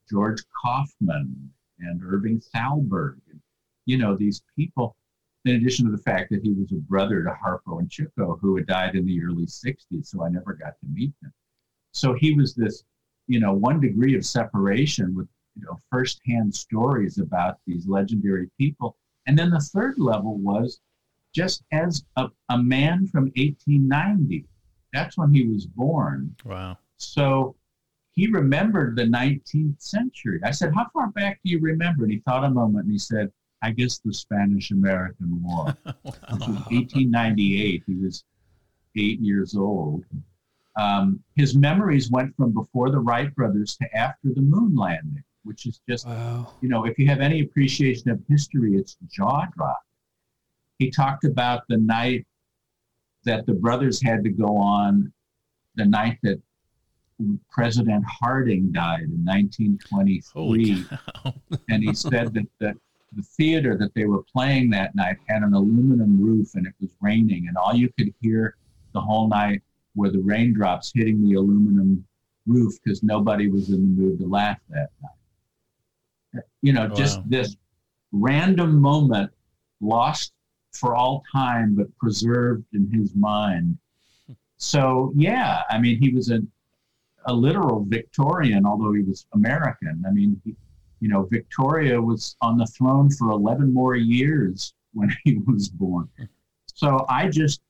[0.09, 3.19] George Kaufman and Irving Thalberg.
[3.85, 4.95] You know, these people,
[5.45, 8.57] in addition to the fact that he was a brother to Harpo and Chico, who
[8.57, 11.33] had died in the early 60s, so I never got to meet them.
[11.95, 12.83] So he was this,
[13.27, 18.97] you know, one degree of separation with, you know, firsthand stories about these legendary people.
[19.27, 20.81] And then the third level was
[21.33, 24.45] just as a, a man from 1890.
[24.91, 26.35] That's when he was born.
[26.43, 26.77] Wow.
[26.97, 27.55] So
[28.11, 30.41] he remembered the 19th century.
[30.43, 32.03] I said, How far back do you remember?
[32.03, 33.31] And he thought a moment and he said,
[33.61, 35.77] I guess the Spanish American War.
[35.85, 36.03] wow.
[36.27, 37.83] 1898.
[37.87, 38.25] He was
[38.97, 40.03] eight years old.
[40.77, 45.65] Um, his memories went from before the Wright brothers to after the moon landing, which
[45.65, 46.53] is just, wow.
[46.61, 49.85] you know, if you have any appreciation of history, it's jaw dropping
[50.79, 52.25] he talked about the night
[53.23, 55.11] that the brothers had to go on
[55.75, 56.41] the night that
[57.49, 60.85] President Harding died in 1923.
[61.69, 62.73] and he said that the,
[63.13, 66.91] the theater that they were playing that night had an aluminum roof and it was
[67.01, 68.55] raining, and all you could hear
[68.93, 69.61] the whole night
[69.95, 72.05] were the raindrops hitting the aluminum
[72.45, 76.43] roof because nobody was in the mood to laugh that night.
[76.61, 76.95] You know, wow.
[76.95, 77.55] just this
[78.11, 79.31] random moment
[79.81, 80.33] lost
[80.73, 83.77] for all time, but preserved in his mind.
[84.57, 86.39] So, yeah, I mean, he was a,
[87.25, 90.01] a literal Victorian, although he was American.
[90.07, 90.55] I mean, he,
[91.01, 96.07] you know, Victoria was on the throne for 11 more years when he was born.
[96.77, 97.61] So I just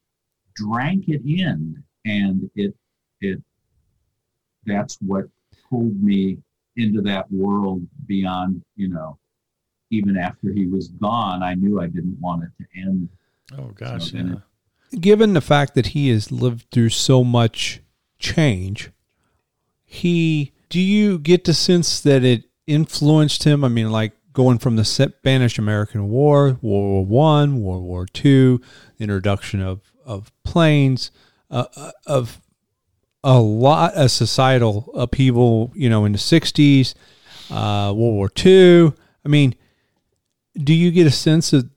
[0.56, 2.74] drank it in, and it,
[3.22, 3.42] it,
[4.66, 5.26] that's what
[5.70, 6.38] pulled me
[6.78, 9.18] into that world beyond, you know,
[9.92, 13.10] even after he was gone, I knew I didn't want it to end.
[13.58, 15.00] Oh gosh, so yeah.
[15.00, 17.82] Given the fact that he has lived through so much
[18.20, 18.92] change,
[19.84, 23.64] he do you get the sense that it influenced him?
[23.64, 28.62] I mean, like going from the Spanish American War, World War One, World War Two,
[29.00, 31.12] introduction of of planes,
[31.50, 32.42] uh, uh, of
[33.24, 36.94] a lot of societal upheaval, you know, in the '60s,
[37.50, 38.94] uh, World War II.
[39.24, 39.56] I mean,
[40.56, 41.70] do you get a sense of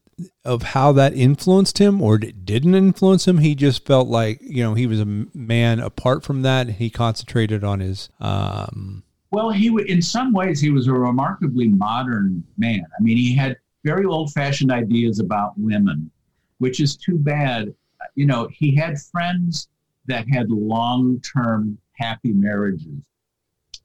[0.44, 4.62] of how that influenced him or it didn't influence him he just felt like you
[4.62, 9.68] know he was a man apart from that he concentrated on his um well he
[9.86, 14.32] in some ways he was a remarkably modern man i mean he had very old
[14.32, 16.10] fashioned ideas about women
[16.58, 17.72] which is too bad
[18.14, 19.68] you know he had friends
[20.06, 23.02] that had long term happy marriages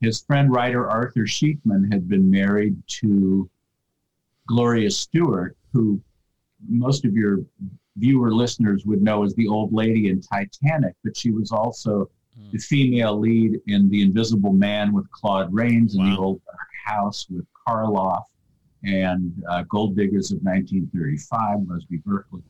[0.02, 3.50] his friend writer arthur sheekman had been married to
[4.48, 6.02] Gloria Stuart, who
[6.68, 7.40] most of your
[7.96, 12.10] viewer listeners would know as the old lady in Titanic, but she was also
[12.40, 12.52] mm.
[12.52, 16.04] the female lead in The Invisible Man with Claude Rains wow.
[16.04, 18.24] and The Old Dark House with Karloff
[18.84, 22.42] and uh, Gold Diggers of 1935, Busby Berkeley.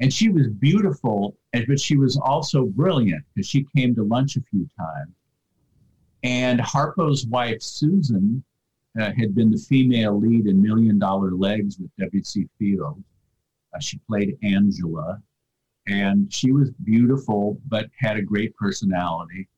[0.00, 4.42] And she was beautiful, but she was also brilliant because she came to lunch a
[4.42, 5.12] few times.
[6.22, 8.44] And Harpo's wife, Susan,
[8.98, 12.48] uh, had been the female lead in Million Dollar Legs with W.C.
[12.58, 13.04] Fields.
[13.74, 15.20] Uh, she played Angela,
[15.86, 19.48] and she was beautiful but had a great personality.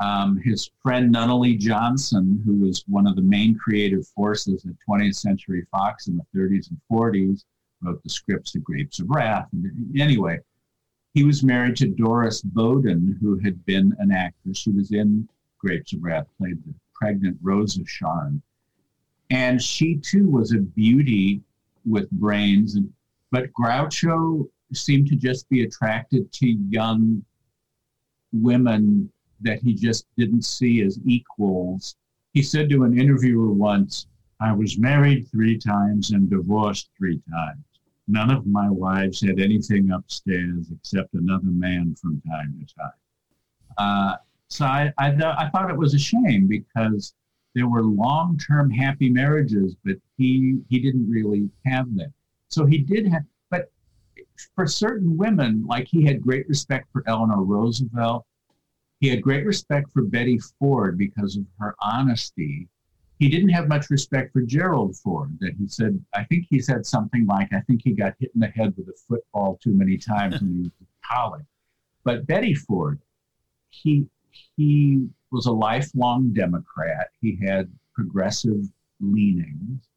[0.00, 5.14] Um, his friend Nunnally Johnson, who was one of the main creative forces at 20th
[5.14, 7.44] Century Fox in the 30s and 40s,
[7.84, 9.48] wrote the scripts to Grapes of Wrath.
[9.96, 10.38] Anyway,
[11.12, 14.58] he was married to Dorris Bowdon, who had been an actress.
[14.58, 18.40] She was in Grapes of Wrath, played the pregnant Rosasharn.
[19.30, 21.40] And she too was a beauty
[21.86, 22.74] with brains.
[22.74, 22.92] And,
[23.30, 27.24] but Groucho seemed to just be attracted to young
[28.32, 31.96] women that he just didn't see as equals.
[32.32, 34.06] He said to an interviewer once,
[34.40, 37.64] I was married three times and divorced three times.
[38.06, 42.92] None of my wives had anything upstairs except another man from time to time.
[43.78, 44.16] Uh,
[44.48, 47.14] so I, I, th- I thought it was a shame because
[47.54, 52.12] there were long-term happy marriages, but he he didn't really have that.
[52.48, 53.70] So he did have, but
[54.54, 58.26] for certain women, like he had great respect for Eleanor Roosevelt.
[59.00, 62.68] He had great respect for Betty Ford because of her honesty.
[63.18, 65.36] He didn't have much respect for Gerald Ford.
[65.40, 68.40] That he said, I think he said something like, "I think he got hit in
[68.40, 71.46] the head with a football too many times when he was in college."
[72.02, 73.00] But Betty Ford,
[73.70, 74.06] he
[74.56, 77.10] he was a lifelong Democrat.
[77.20, 78.68] He had progressive
[79.00, 79.88] leanings.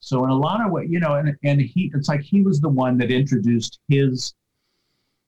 [0.00, 2.60] So in a lot of ways, you know, and, and he it's like he was
[2.60, 4.34] the one that introduced his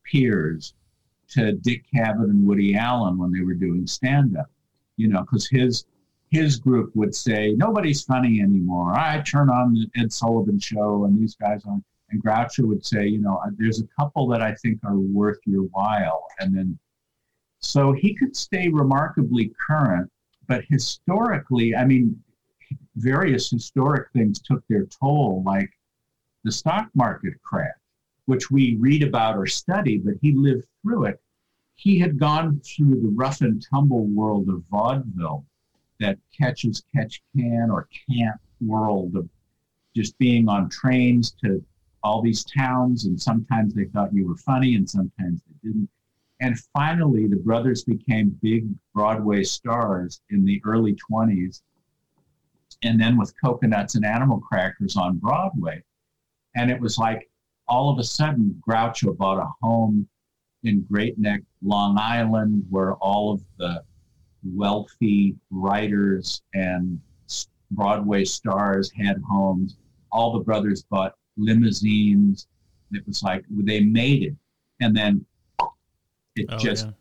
[0.04, 0.74] peers
[1.30, 4.50] to Dick Cavett and Woody Allen when they were doing stand up.
[4.96, 5.86] You know, because his
[6.30, 8.94] his group would say, Nobody's funny anymore.
[8.94, 13.06] I turn on the Ed Sullivan show and these guys on and Groucho would say,
[13.06, 16.26] you know, uh, there's a couple that I think are worth your while.
[16.38, 16.78] And then
[17.58, 20.10] so he could stay remarkably current,
[20.46, 22.22] but historically, I mean,
[22.96, 25.70] various historic things took their toll, like
[26.44, 27.74] the stock market crash,
[28.26, 31.20] which we read about or study, but he lived through it.
[31.74, 35.44] He had gone through the rough and tumble world of vaudeville,
[36.00, 39.28] that catches catch can or can't world of
[39.94, 41.64] just being on trains to
[42.02, 45.88] all these towns, and sometimes they thought you were funny and sometimes they didn't.
[46.40, 51.62] And finally, the brothers became big Broadway stars in the early 20s.
[52.82, 55.82] And then with Cocoanuts and Animal Crackers on Broadway.
[56.54, 57.30] And it was like
[57.68, 60.06] all of a sudden, Groucho bought a home
[60.62, 63.82] in Great Neck, Long Island, where all of the
[64.54, 67.00] wealthy writers and
[67.72, 69.76] Broadway stars had homes.
[70.12, 72.46] All the brothers bought limousines.
[72.92, 74.34] It was like they made it.
[74.80, 75.24] And then
[76.36, 76.92] it Oh, just yeah.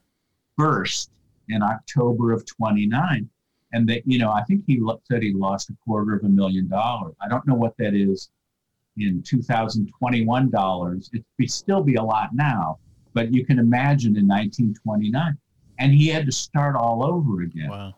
[0.58, 1.12] burst
[1.50, 3.30] in October of 29.
[3.74, 6.68] And that, you know, I think he said he lost a quarter of a million
[6.68, 7.14] dollars.
[7.22, 8.32] I don't know what that is
[8.98, 11.10] in 2021 dollars.
[11.14, 12.80] It'd be, still be a lot now,
[13.14, 15.38] but you can imagine in 1929.
[15.80, 17.70] And he had to start all over again.
[17.70, 17.96] Wow.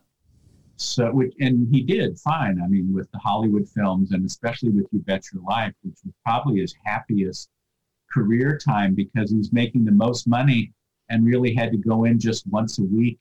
[0.78, 2.62] So, which, and he did fine.
[2.62, 6.14] I mean, with the Hollywood films, and especially with You Bet Your Life, which was
[6.24, 7.50] probably his happiest
[8.12, 10.72] career time because he was making the most money
[11.10, 13.18] and really had to go in just once a week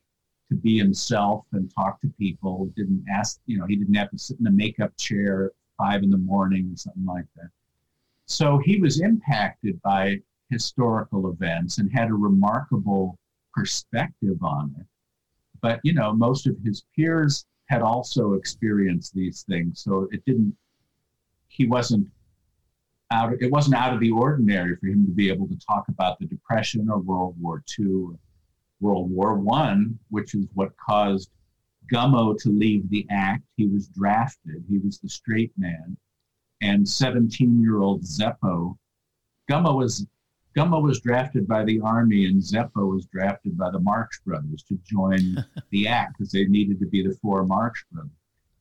[0.51, 2.71] to be himself and talk to people.
[2.77, 6.03] Didn't ask, you know, he didn't have to sit in a makeup chair at five
[6.03, 7.49] in the morning or something like that.
[8.27, 13.19] So he was impacted by historical events and had a remarkable
[13.57, 14.87] perspective on it.
[15.63, 20.57] But you know most of his peers had also experienced these things so it didn't
[21.49, 22.07] he wasn't
[23.11, 26.19] out it wasn't out of the ordinary for him to be able to talk about
[26.21, 28.19] the depression or world war ii or
[28.81, 31.31] world war one which is what caused
[31.93, 33.45] gummo to leave the act.
[33.57, 34.65] He was drafted.
[34.69, 35.97] He was the straight man.
[36.63, 38.77] And 17 year old zeppo
[39.51, 40.07] gummo was
[40.57, 44.81] Gummo was drafted by the army and Zeppo was drafted by the Marx Brothers to
[44.85, 48.11] join the act because they needed to be the four Marx Brothers.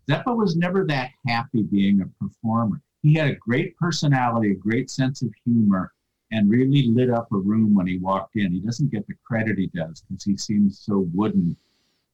[0.10, 2.82] Zeppo was never that happy being a performer.
[3.02, 5.94] He had a great personality, a great sense of humor,
[6.32, 8.52] and really lit up a room when he walked in.
[8.52, 11.56] He doesn't get the credit he does because he seems so wooden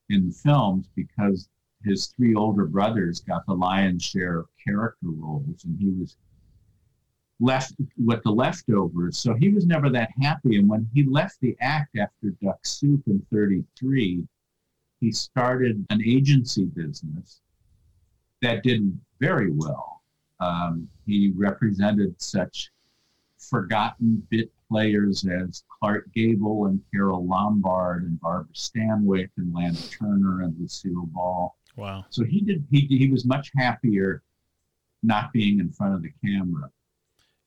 [0.10, 1.50] in the films because
[1.84, 6.18] his three older brothers got the lion's share of character roles and he was
[7.42, 9.18] left with the leftovers.
[9.18, 10.58] So he was never that happy.
[10.58, 14.24] And when he left the act after Duck Soup in 33,
[15.00, 17.42] he started an agency business
[18.42, 20.02] that did very well.
[20.39, 22.72] Um, he represented such
[23.38, 30.44] forgotten bit players as Clark Gable and Carole Lombard and Barbara Stanwyck and Lana Turner
[30.44, 31.56] and Lucille Ball.
[31.76, 32.06] Wow.
[32.10, 32.66] So he did.
[32.70, 34.24] He he was much happier
[35.04, 36.70] not being in front of the camera.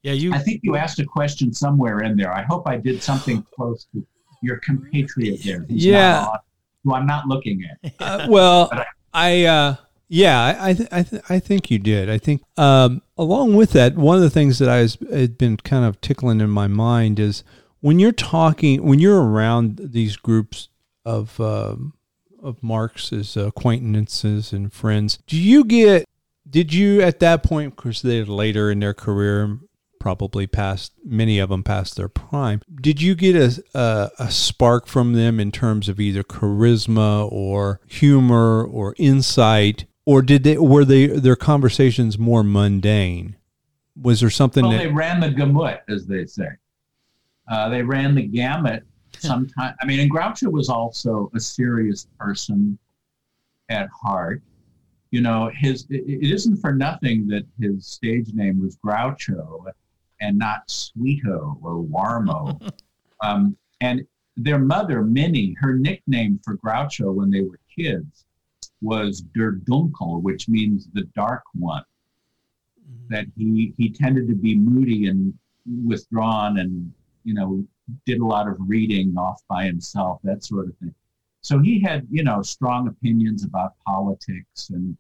[0.05, 2.33] Yeah, you I think you asked a question somewhere in there.
[2.33, 4.07] I hope I did something close to
[4.43, 5.65] your compatriot there.
[5.69, 6.27] Yeah.
[6.27, 6.39] on-
[6.85, 7.93] Who I'm not looking at.
[8.01, 8.71] Uh, well,
[9.13, 9.77] I uh,
[10.09, 12.11] yeah, I I, th- I, th- I think you did.
[12.11, 15.57] I think um, along with that, one of the things that I was had been
[15.57, 17.43] kind of tickling in my mind is
[17.81, 20.69] when you're talking, when you're around these groups
[21.07, 21.95] of um,
[22.43, 26.05] of Marx's acquaintances and friends, do you get?
[26.49, 29.59] Did you at that point, because they're later in their career,
[30.05, 32.61] probably past many of them past their prime.
[32.79, 37.81] Did you get a, a a spark from them in terms of either charisma or
[37.87, 43.37] humor or insight, or did they were they their conversations more mundane?
[43.97, 46.51] Was there something Well, that they ran the gamut, as they say.
[47.51, 48.83] Uh, they ran the gamut.
[49.19, 52.79] Sometimes, I mean, and Groucho was also a serious person
[53.71, 54.43] at heart.
[55.13, 59.65] You know, his it, it isn't for nothing that his stage name was Groucho
[60.25, 62.59] and not Sweeto or Warmo.
[63.23, 64.07] um, and
[64.37, 68.25] their mother, Minnie, her nickname for Groucho when they were kids
[68.81, 71.85] was Der Dunkel, which means the dark one.
[73.09, 75.35] That he he tended to be moody and
[75.87, 76.93] withdrawn and
[77.25, 77.67] you know
[78.07, 80.95] did a lot of reading off by himself that sort of thing.
[81.43, 84.97] So he had you know strong opinions about politics and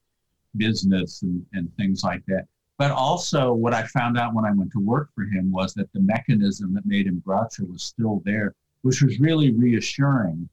[0.57, 2.47] business and, and things like that
[2.79, 5.93] but also what i found out when i went to work for him was that
[5.93, 10.49] the mechanism that made him groucho was still there which was really reassuring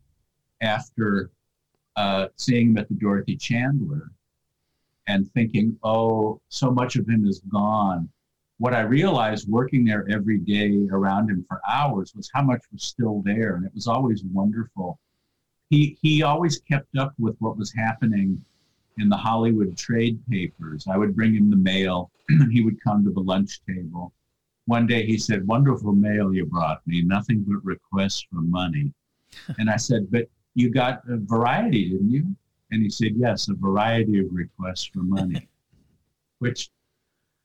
[0.61, 1.31] after
[1.95, 4.11] uh, seeing him at the dorothy chandler
[5.07, 8.07] and thinking, oh, so much of him is gone.
[8.59, 12.83] What I realized working there every day around him for hours was how much was
[12.83, 13.55] still there.
[13.55, 14.99] And it was always wonderful.
[15.69, 18.43] He, he always kept up with what was happening
[18.97, 20.85] in the Hollywood trade papers.
[20.91, 22.11] I would bring him the mail.
[22.51, 24.13] he would come to the lunch table.
[24.65, 28.93] One day he said, Wonderful mail you brought me, nothing but requests for money.
[29.57, 32.35] and I said, But you got a variety, didn't you?
[32.71, 35.47] And he said, yes, a variety of requests for money,
[36.39, 36.69] which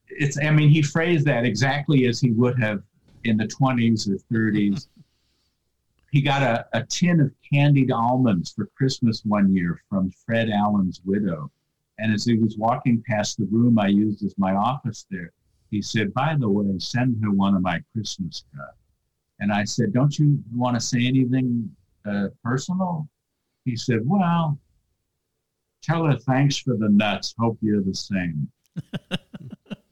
[0.09, 2.82] it's, I mean, he phrased that exactly as he would have
[3.24, 4.86] in the 20s or 30s.
[6.11, 11.00] He got a, a tin of candied almonds for Christmas one year from Fred Allen's
[11.04, 11.50] widow.
[11.98, 15.32] And as he was walking past the room I used as my office there,
[15.70, 18.76] he said, by the way, send her one of my Christmas cards.
[19.40, 21.70] And I said, Don't you want to say anything
[22.04, 23.09] uh, personal?
[23.64, 24.59] He said, Well,
[25.82, 27.34] tell her thanks for the nuts.
[27.38, 28.50] Hope you're the same.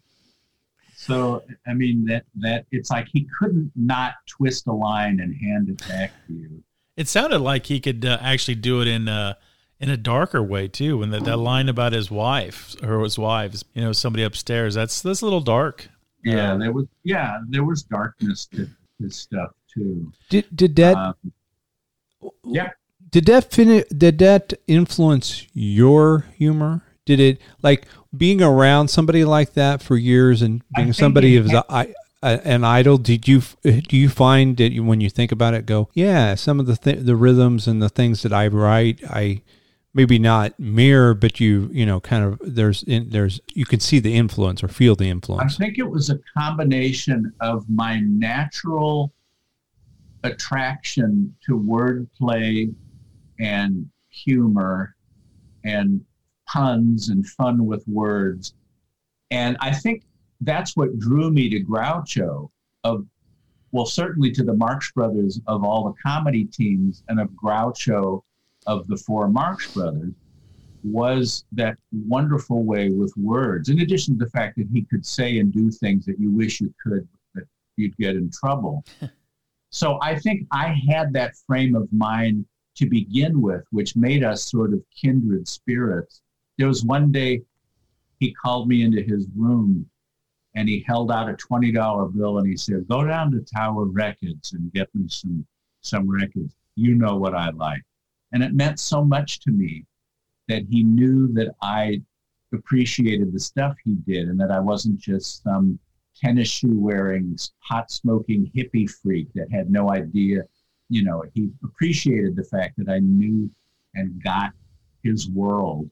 [1.07, 5.69] so, I mean, that, that it's like he couldn't not twist a line and hand
[5.69, 6.63] it back to you.
[6.97, 9.35] It sounded like he could uh, actually do it in uh,
[9.81, 10.99] in a darker way too.
[10.99, 14.75] When that, that line about his wife or his wives, you know, somebody upstairs.
[14.75, 15.89] That's that's a little dark.
[16.23, 18.69] Yeah, Um, there was yeah, there was darkness to
[19.01, 20.13] his stuff too.
[20.31, 21.15] Did did that Um,
[22.45, 22.71] yeah,
[23.11, 26.83] did that fin- did that influence your humor?
[27.05, 27.87] Did it like
[28.17, 31.95] being around somebody like that for years and being somebody of who's had- a, I,
[32.23, 32.99] a, an idol?
[32.99, 36.61] Did you do you find that you, when you think about it, go yeah, some
[36.61, 39.43] of the th- the rhythms and the things that I write, I
[39.93, 44.01] maybe not mirror, but you you know kind of there's in, there's you can see
[44.01, 45.55] the influence or feel the influence.
[45.55, 49.13] I think it was a combination of my natural
[50.23, 52.75] attraction to wordplay
[53.39, 54.97] and humor
[55.65, 56.01] and
[56.47, 58.55] puns and fun with words.
[59.31, 60.05] And I think
[60.41, 62.51] that's what drew me to Groucho
[62.85, 63.07] of
[63.73, 68.23] well, certainly to the Marx Brothers of all the comedy teams and of Groucho
[68.69, 70.13] of the four Marx Brothers
[70.85, 71.77] was that
[72.07, 75.71] wonderful way with words, in addition to the fact that he could say and do
[75.73, 77.45] things that you wish you could, that
[77.77, 78.85] you'd get in trouble.
[79.71, 84.49] so I think I had that frame of mind to begin with, which made us
[84.49, 86.21] sort of kindred spirits.
[86.59, 87.43] There was one day
[88.21, 89.89] he called me into his room
[90.55, 94.53] and he held out a $20 bill and he said, Go down to Tower Records
[94.53, 95.45] and get me some,
[95.81, 96.55] some records.
[96.77, 97.83] You know what I like.
[98.33, 99.85] And it meant so much to me
[100.49, 102.03] that he knew that I
[102.53, 105.79] appreciated the stuff he did and that I wasn't just some
[106.17, 107.37] tennis shoe wearing,
[107.69, 110.43] pot smoking hippie freak that had no idea.
[110.89, 113.51] You know, he appreciated the fact that I knew
[113.95, 114.53] and got
[115.03, 115.91] his world.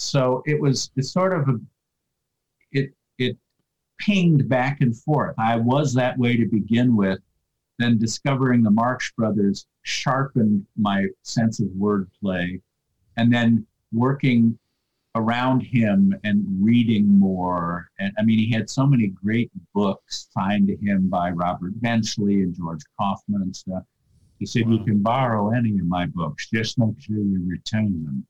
[0.00, 1.60] So it was it's sort of a
[2.72, 3.36] it it
[3.98, 5.34] pinged back and forth.
[5.38, 7.20] I was that way to begin with.
[7.78, 12.60] Then discovering the Marx Brothers sharpened my sense of wordplay.
[13.18, 14.58] And then working
[15.16, 17.90] around him and reading more.
[17.98, 22.42] And I mean, he had so many great books signed to him by Robert Benchley
[22.42, 23.82] and George Kaufman and stuff.
[24.38, 28.26] He said, You can borrow any of my books, just make sure you retain them.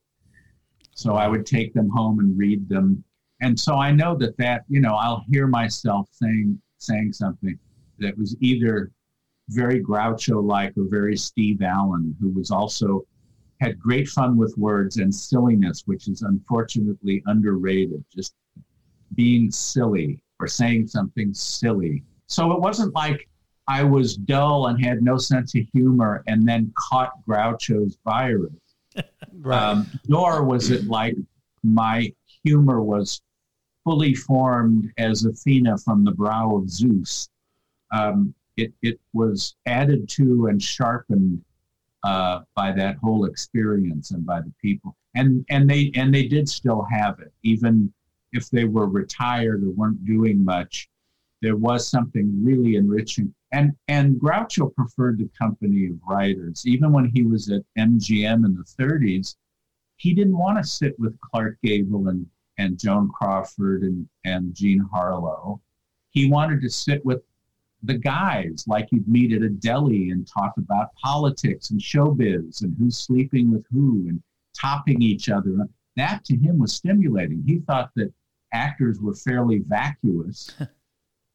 [0.93, 3.03] So I would take them home and read them.
[3.41, 7.59] And so I know that that, you know, I'll hear myself saying saying something
[7.99, 8.91] that was either
[9.49, 13.07] very Groucho like or very Steve Allen, who was also
[13.61, 18.03] had great fun with words and silliness, which is unfortunately underrated.
[18.14, 18.34] Just
[19.14, 22.03] being silly or saying something silly.
[22.26, 23.28] So it wasn't like
[23.66, 28.53] I was dull and had no sense of humor and then caught Groucho's virus.
[29.45, 31.16] Um, nor was it like
[31.62, 32.12] my
[32.45, 33.22] humor was
[33.84, 37.28] fully formed as Athena from the brow of Zeus.
[37.93, 41.43] Um, it, it was added to and sharpened
[42.05, 44.97] uh, by that whole experience and by the people.
[45.14, 47.93] And, and, they, and they did still have it, even
[48.32, 50.88] if they were retired or weren't doing much.
[51.43, 53.34] There was something really enriching.
[53.53, 56.66] And, and Groucho preferred the company of writers.
[56.66, 59.36] Even when he was at MGM in the 30s,
[59.97, 62.26] he didn't want to sit with Clark Gable and,
[62.59, 65.61] and Joan Crawford and, and Jean Harlow.
[66.11, 67.22] He wanted to sit with
[67.82, 72.76] the guys like you'd meet at a deli and talk about politics and showbiz and
[72.78, 74.22] who's sleeping with who and
[74.59, 75.66] topping each other.
[75.97, 77.43] That to him was stimulating.
[77.47, 78.12] He thought that
[78.53, 80.51] actors were fairly vacuous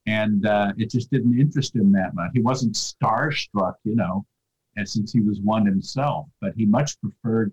[0.06, 2.32] and uh, it just didn't interest him that much.
[2.34, 4.26] He wasn't starstruck, you know,
[4.76, 7.52] and since he was one himself, but he much preferred,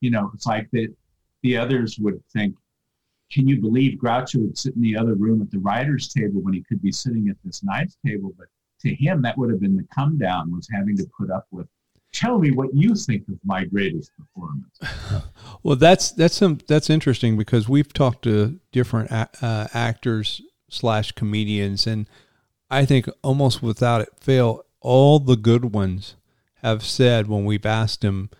[0.00, 0.92] you know, it's like that
[1.42, 2.54] the others would think,
[3.30, 6.54] can you believe Groucho would sit in the other room at the writer's table when
[6.54, 8.32] he could be sitting at this nice table?
[8.36, 8.48] But
[8.80, 11.66] to him, that would have been the come down was having to put up with.
[12.12, 15.24] Tell me what you think of my greatest performance.
[15.64, 20.42] Well, that's that's some that's interesting because we've talked to different uh, actors
[20.72, 22.08] slash comedians, and
[22.70, 26.16] I think almost without it fail, all the good ones
[26.62, 28.30] have said when we've asked them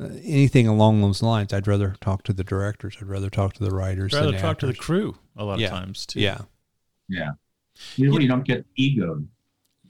[0.00, 1.52] uh, anything along those lines.
[1.52, 2.96] I'd rather talk to the directors.
[3.00, 4.14] I'd rather talk to the writers.
[4.14, 5.66] I'd rather than talk to the crew a lot Yeah.
[5.68, 6.20] of times too.
[6.20, 6.42] Yeah,
[7.08, 7.30] Yeah,
[7.96, 9.26] Usually you really don't get egoed.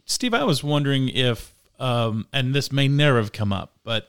[0.07, 4.09] Steve, I was wondering if, um, and this may never have come up, but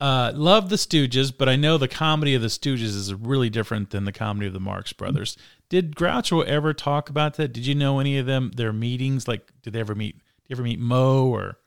[0.00, 3.90] uh, love the Stooges, but I know the comedy of the Stooges is really different
[3.90, 5.36] than the comedy of the Marx Brothers.
[5.70, 7.52] Did Groucho ever talk about that?
[7.52, 9.26] Did you know any of them their meetings?
[9.26, 10.16] Like, did they ever meet?
[10.50, 11.58] you ever meet Mo or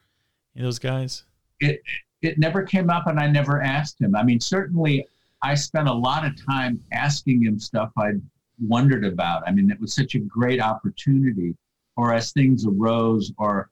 [0.56, 1.24] any of those guys?
[1.62, 1.82] It
[2.22, 4.16] it never came up, and I never asked him.
[4.16, 5.08] I mean, certainly,
[5.42, 8.22] I spent a lot of time asking him stuff I'd
[8.62, 9.44] wondered about.
[9.48, 11.56] I mean, it was such a great opportunity.
[11.96, 13.70] Or as things arose, or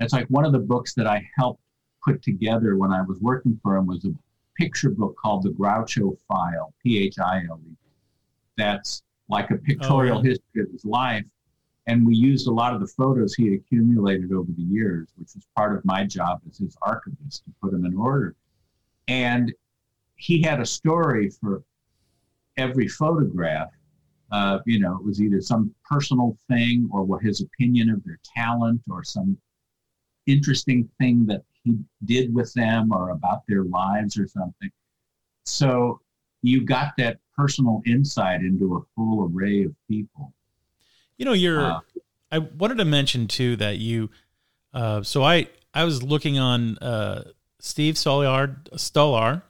[0.00, 1.60] it's like one of the books that I helped
[2.02, 4.14] put together when I was working for him was a
[4.56, 7.74] picture book called The Groucho File, P H I L E.
[8.56, 10.30] That's like a pictorial oh, yeah.
[10.30, 11.24] history of his life.
[11.88, 15.46] And we used a lot of the photos he accumulated over the years, which was
[15.56, 18.34] part of my job as his archivist to put them in order.
[19.06, 19.52] And
[20.16, 21.62] he had a story for
[22.56, 23.70] every photograph.
[24.32, 28.18] Uh, you know, it was either some personal thing or what his opinion of their
[28.36, 29.38] talent or some
[30.26, 34.70] interesting thing that he did with them or about their lives or something.
[35.44, 36.00] So
[36.42, 40.32] you got that personal insight into a full array of people.
[41.18, 41.64] You know, you're.
[41.64, 41.80] Uh,
[42.30, 44.10] I wanted to mention too that you.
[44.72, 47.24] Uh, so I I was looking on uh,
[47.60, 49.42] Steve Stollard Stolar.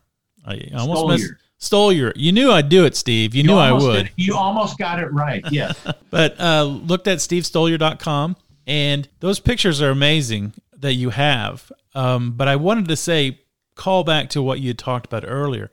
[0.44, 1.08] I almost Stoliar.
[1.08, 2.12] missed Stoliar.
[2.16, 3.34] You knew I'd do it, Steve.
[3.34, 4.06] You, you knew I would.
[4.06, 5.44] Did, you almost got it right.
[5.50, 5.76] Yes.
[6.10, 11.72] but uh, looked at stevestoliar.com and those pictures are amazing that you have.
[11.94, 13.40] Um, but I wanted to say,
[13.74, 15.70] call back to what you talked about earlier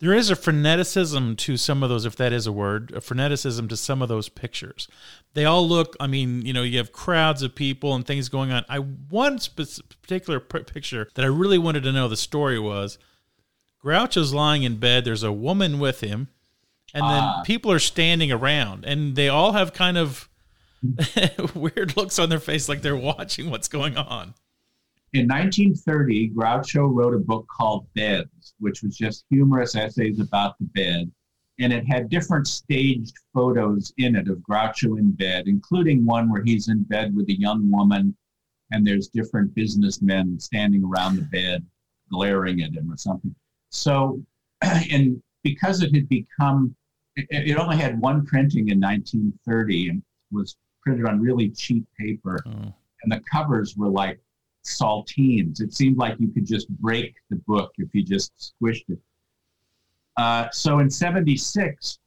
[0.00, 3.68] there is a freneticism to some of those, if that is a word, a freneticism
[3.68, 4.88] to some of those pictures.
[5.34, 8.50] They all look, I mean, you know, you have crowds of people and things going
[8.50, 8.64] on.
[8.68, 12.98] I one particular picture that I really wanted to know the story was
[13.84, 15.04] Groucho's lying in bed.
[15.04, 16.28] There's a woman with him,
[16.94, 20.30] and then uh, people are standing around, and they all have kind of
[21.54, 24.34] weird looks on their face, like they're watching what's going on.
[25.12, 30.66] In 1930, Groucho wrote a book called Beds, which was just humorous essays about the
[30.66, 31.10] bed.
[31.58, 36.42] And it had different staged photos in it of Groucho in bed, including one where
[36.44, 38.16] he's in bed with a young woman
[38.70, 41.66] and there's different businessmen standing around the bed
[42.10, 43.34] glaring at him or something.
[43.70, 44.22] So,
[44.62, 46.74] and because it had become,
[47.16, 52.38] it, it only had one printing in 1930 and was printed on really cheap paper.
[52.46, 52.72] Oh.
[53.02, 54.20] And the covers were like
[54.64, 55.60] saltines.
[55.60, 58.98] It seemed like you could just break the book if you just squished it.
[60.16, 61.98] Uh, so in 76,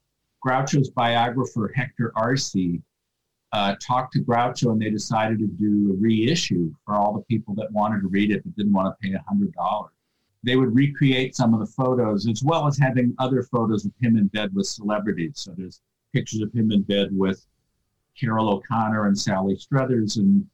[0.45, 2.56] Groucho's biographer, Hector Arce,
[3.54, 7.54] uh, talked to Groucho and they decided to do a reissue for all the people
[7.56, 9.89] that wanted to read it but didn't want to pay $100.
[10.43, 14.18] They would recreate some of the photos as well as having other photos of him
[14.18, 15.34] in bed with celebrities.
[15.36, 15.82] So there's
[16.14, 17.45] pictures of him in bed with
[18.20, 20.45] Carroll O'Connor and Sally Struthers and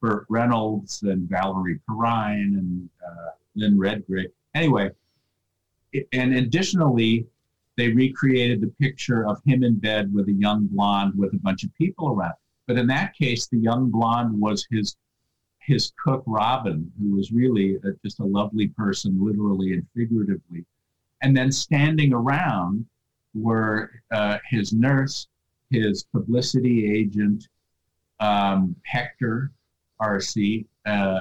[0.00, 4.30] Burt Reynolds and Valerie Perrine and uh, Lynn Redgrave.
[4.54, 4.90] Anyway,
[5.92, 7.26] it, and additionally,
[7.76, 11.64] they recreated the picture of him in bed with a young blonde with a bunch
[11.64, 12.34] of people around.
[12.66, 14.96] But in that case, the young blonde was his
[15.58, 20.64] his cook Robin, who was really a, just a lovely person, literally and figuratively.
[21.22, 22.86] And then standing around
[23.34, 25.28] were uh, his nurse,
[25.70, 27.46] his publicity agent,
[28.20, 29.52] um, Hector,
[30.00, 30.36] Arce,
[30.86, 31.20] uh,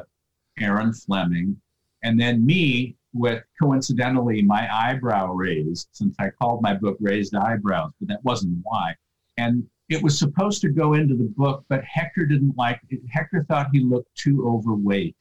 [0.60, 1.60] Erin Fleming,
[2.04, 7.92] and then me with coincidentally my eyebrow raised, since I called my book Raised Eyebrows,
[8.00, 8.96] but that wasn't why.
[9.38, 13.02] And it was supposed to go into the book, but Hector didn't like it.
[13.10, 15.16] Hector thought he looked too overweight.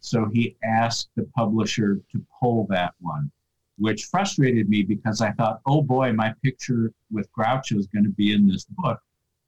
[0.00, 3.30] So he asked the publisher to pull that one,
[3.78, 8.10] which frustrated me because I thought, oh boy, my picture with Groucho is going to
[8.10, 9.00] be in this book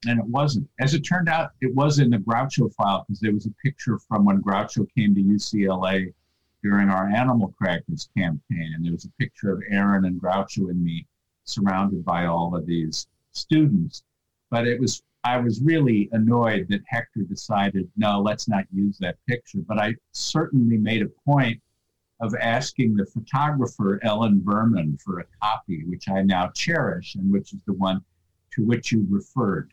[0.06, 0.68] and it wasn't.
[0.80, 3.98] As it turned out, it was in the Groucho file because there was a picture
[3.98, 6.12] from when Groucho came to UCLA
[6.62, 10.82] during our Animal Crackers campaign, and there was a picture of Erin and Groucho and
[10.82, 11.06] me
[11.44, 14.02] surrounded by all of these students.
[14.50, 19.24] But it was I was really annoyed that Hector decided, no, let's not use that
[19.28, 19.60] picture.
[19.66, 21.60] But I certainly made a point
[22.18, 27.52] of asking the photographer Ellen Berman for a copy, which I now cherish and which
[27.52, 28.04] is the one
[28.54, 29.70] to which you referred.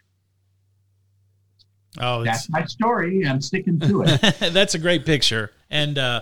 [2.00, 3.26] Oh, that's my story.
[3.26, 4.20] I'm sticking to it.
[4.54, 5.52] that's a great picture.
[5.70, 6.22] And uh,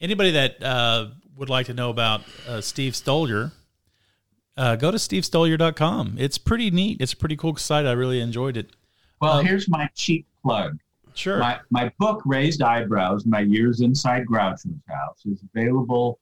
[0.00, 3.52] anybody that uh, would like to know about uh, Steve Stoliar,
[4.56, 6.16] uh, go to stevestoliar.com.
[6.18, 7.00] It's pretty neat.
[7.00, 7.86] It's a pretty cool site.
[7.86, 8.70] I really enjoyed it.
[9.20, 10.78] Well, um, here's my cheap plug.
[11.14, 11.38] Sure.
[11.38, 16.18] My, my book, Raised Eyebrows My Years Inside Groucho's House, is available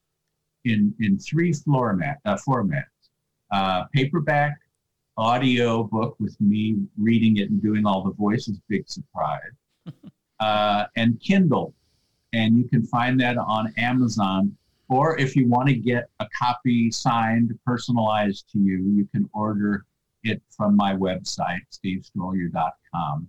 [0.63, 2.83] in, in three format, uh, formats
[3.51, 4.57] uh, paperback,
[5.17, 9.41] audio book with me reading it and doing all the voices, big surprise,
[10.39, 11.73] uh, and Kindle.
[12.33, 14.55] And you can find that on Amazon.
[14.89, 19.85] Or if you want to get a copy signed, personalized to you, you can order
[20.23, 23.27] it from my website, stevestoliar.com.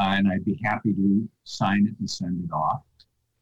[0.00, 2.82] uh, and I'd be happy to sign it and send it off.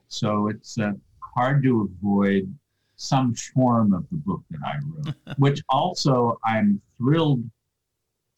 [0.08, 0.92] So it's uh,
[1.34, 2.52] hard to avoid
[2.96, 7.42] some form of the book that I wrote, which also I'm thrilled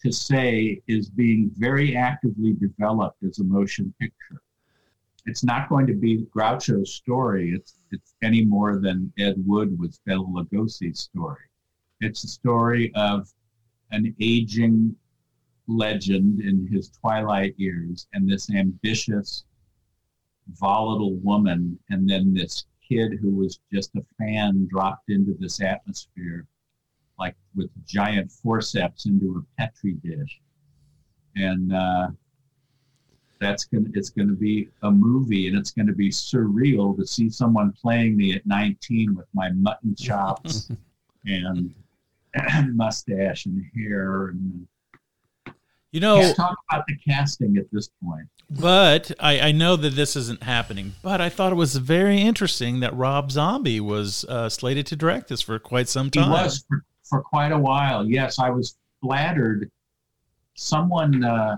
[0.03, 4.43] to say is being very actively developed as a motion picture.
[5.27, 7.53] It's not going to be Groucho's story.
[7.55, 11.45] It's it's any more than Ed Wood was Bela Lugosi's story.
[12.01, 13.29] It's a story of
[13.93, 14.97] an aging
[15.69, 19.45] legend in his twilight years and this ambitious,
[20.49, 26.47] volatile woman, and then this kid who was just a fan dropped into this atmosphere
[27.23, 30.41] like with giant forceps into a petri dish.
[31.37, 32.09] And uh,
[33.41, 37.73] that's gonna it's gonna be a movie and it's gonna be surreal to see someone
[37.81, 40.71] playing me at 19 with my mutton chops
[41.27, 41.75] and
[42.77, 44.67] mustache and hair and
[45.93, 48.27] You know, talk about the casting at this point.
[48.51, 50.93] but I, I know that this isn't happening.
[51.03, 55.29] But I thought it was very interesting that Rob Zombie was uh, slated to direct
[55.29, 56.31] this for quite some He time.
[56.31, 58.09] was for, for quite a while.
[58.09, 59.71] Yes, I was flattered.
[60.55, 61.57] Someone uh,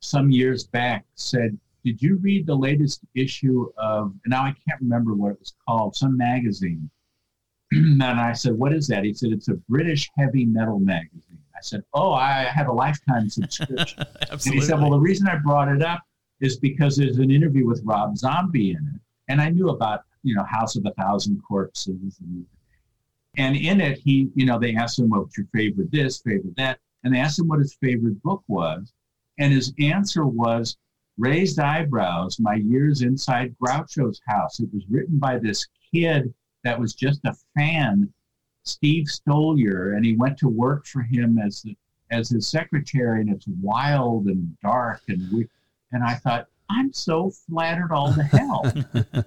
[0.00, 5.14] some years back said, "Did you read the latest issue of?" Now I can't remember
[5.14, 5.96] what it was called.
[5.96, 6.90] Some magazine.
[7.72, 11.62] and I said, "What is that?" He said, "It's a British heavy metal magazine." I
[11.62, 15.68] said, "Oh, I have a lifetime subscription." and he said, "Well, the reason I brought
[15.68, 16.02] it up
[16.40, 20.34] is because there's an interview with Rob Zombie in it, and I knew about you
[20.34, 22.44] know House of a Thousand Corpses, and
[23.36, 26.78] and in it he you know they asked him what's your favorite this, favorite that,
[27.04, 28.92] and they asked him what his favorite book was,
[29.38, 30.76] and his answer was
[31.18, 34.60] Raised Eyebrows: My Years Inside Groucho's House.
[34.60, 36.32] It was written by this kid
[36.64, 38.12] that was just a fan,
[38.64, 41.76] Steve Stoliar, and he went to work for him as the
[42.10, 45.48] as his secretary, and it's wild and dark and we
[45.92, 48.72] and I thought I'm so flattered all to hell.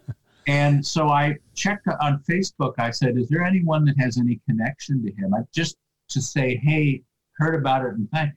[0.48, 2.74] and so I checked on Facebook.
[2.78, 5.78] I said, "Is there anyone that has any connection to him?" I just
[6.10, 7.04] to say, "Hey,
[7.38, 8.34] heard about it and thank."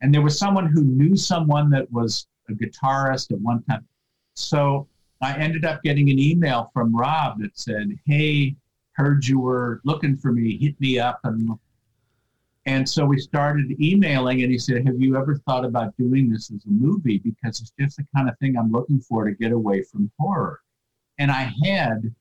[0.00, 3.86] And there was someone who knew someone that was a guitarist at one time.
[4.34, 4.88] So
[5.20, 8.56] I ended up getting an email from Rob that said, "Hey,
[8.92, 10.56] heard you were looking for me.
[10.58, 11.50] Hit me up." And
[12.66, 16.50] and so we started emailing, and he said, "Have you ever thought about doing this
[16.50, 17.18] as a movie?
[17.18, 20.63] Because it's just the kind of thing I'm looking for to get away from horror."
[21.18, 22.14] And I had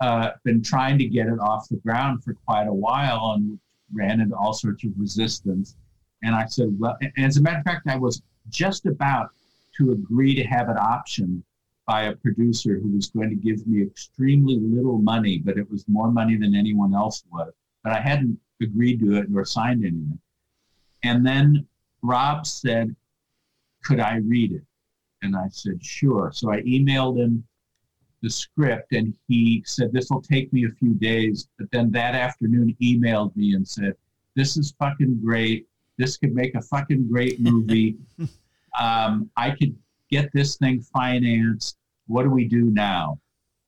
[0.00, 3.58] uh, been trying to get it off the ground for quite a while, and
[3.92, 5.76] ran into all sorts of resistance.
[6.22, 9.30] And I said, "Well," as a matter of fact, I was just about
[9.76, 11.42] to agree to have it optioned
[11.86, 15.88] by a producer who was going to give me extremely little money, but it was
[15.88, 17.52] more money than anyone else was.
[17.82, 20.18] But I hadn't agreed to it nor signed anything.
[21.02, 21.66] And then
[22.02, 22.94] Rob said,
[23.84, 24.64] Could I read it?
[25.22, 26.30] And I said, Sure.
[26.32, 27.44] So I emailed him
[28.22, 31.48] the script and he said, This will take me a few days.
[31.58, 33.94] But then that afternoon, emailed me and said,
[34.34, 35.66] This is fucking great.
[35.98, 37.96] This could make a fucking great movie.
[38.78, 39.76] um, I could
[40.10, 41.76] get this thing financed.
[42.06, 43.20] What do we do now?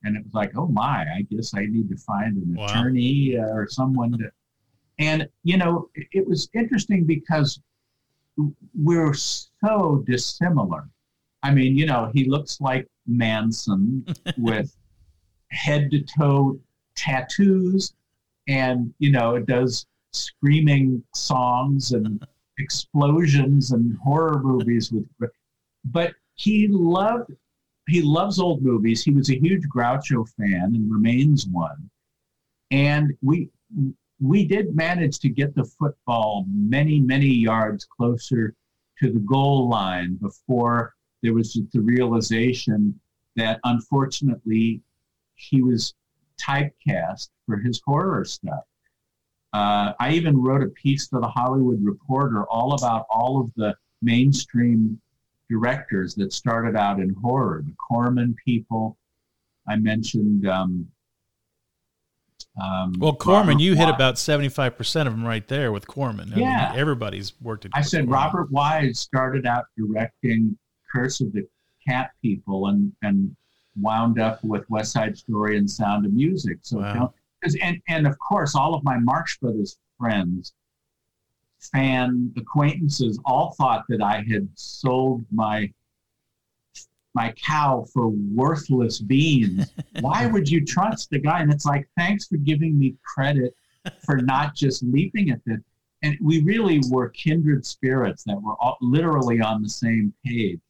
[0.02, 2.66] And it was like, oh my, I guess I need to find an Wow.
[2.66, 4.30] attorney or someone to.
[4.98, 7.60] And, you know, it, it was interesting because
[8.74, 10.88] we're so dissimilar.
[11.42, 14.04] I mean, you know, he looks like Manson
[14.38, 14.74] with
[15.50, 16.58] head to toe
[16.94, 17.94] tattoos
[18.48, 22.24] and, you know, it does screaming songs and
[22.58, 25.06] explosions and horror movies with
[25.84, 27.32] but he loved
[27.88, 29.02] he loves old movies.
[29.02, 31.90] He was a huge groucho fan and remains one.
[32.70, 33.50] And we
[34.20, 38.54] we did manage to get the football many many yards closer
[38.98, 42.98] to the goal line before there was the realization
[43.36, 44.80] that unfortunately
[45.34, 45.94] he was
[46.40, 48.64] typecast for his horror stuff
[49.52, 53.74] uh, I even wrote a piece for the Hollywood Reporter all about all of the
[54.00, 55.00] mainstream
[55.50, 57.62] directors that started out in horror.
[57.66, 58.96] The Corman people.
[59.68, 60.46] I mentioned.
[60.46, 60.86] Um,
[62.62, 66.32] um, Well, Corman, Robert you hit about seventy-five percent of them right there with Corman.
[66.32, 66.72] I mean, Yeah.
[66.76, 67.66] everybody's worked.
[67.74, 68.12] I said Corman.
[68.12, 70.56] Robert Wise started out directing
[70.92, 71.46] Curse of the
[71.86, 73.34] Cat People and and
[73.80, 76.58] wound up with West Side Story and Sound of Music.
[76.62, 76.92] So Wow.
[76.92, 77.14] you know,
[77.62, 80.54] and and of course all of my Marx Brothers friends,
[81.72, 85.72] fan acquaintances, all thought that I had sold my
[87.14, 89.72] my cow for worthless beans.
[90.00, 91.40] Why would you trust the guy?
[91.40, 93.52] And it's like, thanks for giving me credit
[94.04, 95.58] for not just leaping at this
[96.02, 100.60] and we really were kindred spirits that were all, literally on the same page.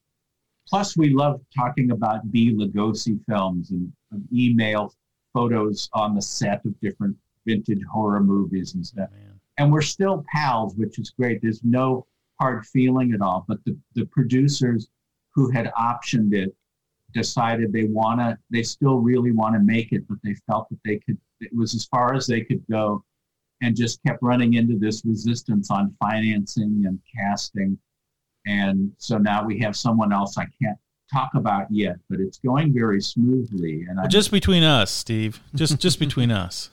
[0.70, 3.92] Plus, we love talking about Bela Lugosi films and,
[4.32, 4.92] email
[5.32, 7.16] photos on the set of different
[7.46, 9.08] vintage horror movies and stuff.
[9.12, 9.40] Man.
[9.58, 11.40] And we're still pals, which is great.
[11.42, 12.06] There's no
[12.40, 13.44] hard feeling at all.
[13.46, 14.88] But the, the producers
[15.32, 16.54] who had optioned it
[17.12, 20.80] decided they want to, they still really want to make it, but they felt that
[20.84, 23.04] they could, it was as far as they could go
[23.62, 27.78] and just kept running into this resistance on financing and casting.
[28.46, 30.78] And so now we have someone else I can't
[31.12, 33.84] talk about yet, but it's going very smoothly.
[33.88, 35.40] And I Just between us, Steve.
[35.54, 36.70] Just just between us.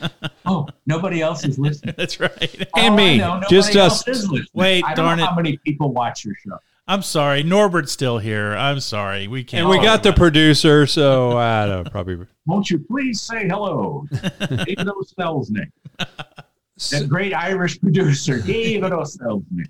[0.46, 1.94] oh, nobody else is listening.
[1.96, 2.66] That's right.
[2.74, 3.18] Oh, and Oh, me.
[3.18, 4.04] know, Just us.
[4.52, 5.28] Wait, I don't darn know it.
[5.28, 6.58] How many people watch your show?
[6.88, 7.44] I'm sorry.
[7.44, 8.54] Norbert's still here.
[8.54, 9.28] I'm sorry.
[9.28, 9.62] We can't.
[9.62, 12.26] And we got the about producer, so I don't know, probably.
[12.46, 14.04] Won't you please say hello,
[14.40, 19.68] David O'Selznick, that great Irish producer, David O'Selznick.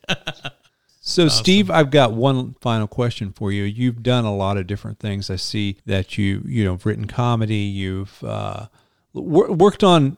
[1.05, 3.65] So, Steve, I've got one final question for you.
[3.65, 5.31] You've done a lot of different things.
[5.31, 7.57] I see that you, you know, written comedy.
[7.57, 8.67] You've uh,
[9.13, 10.17] wor- worked on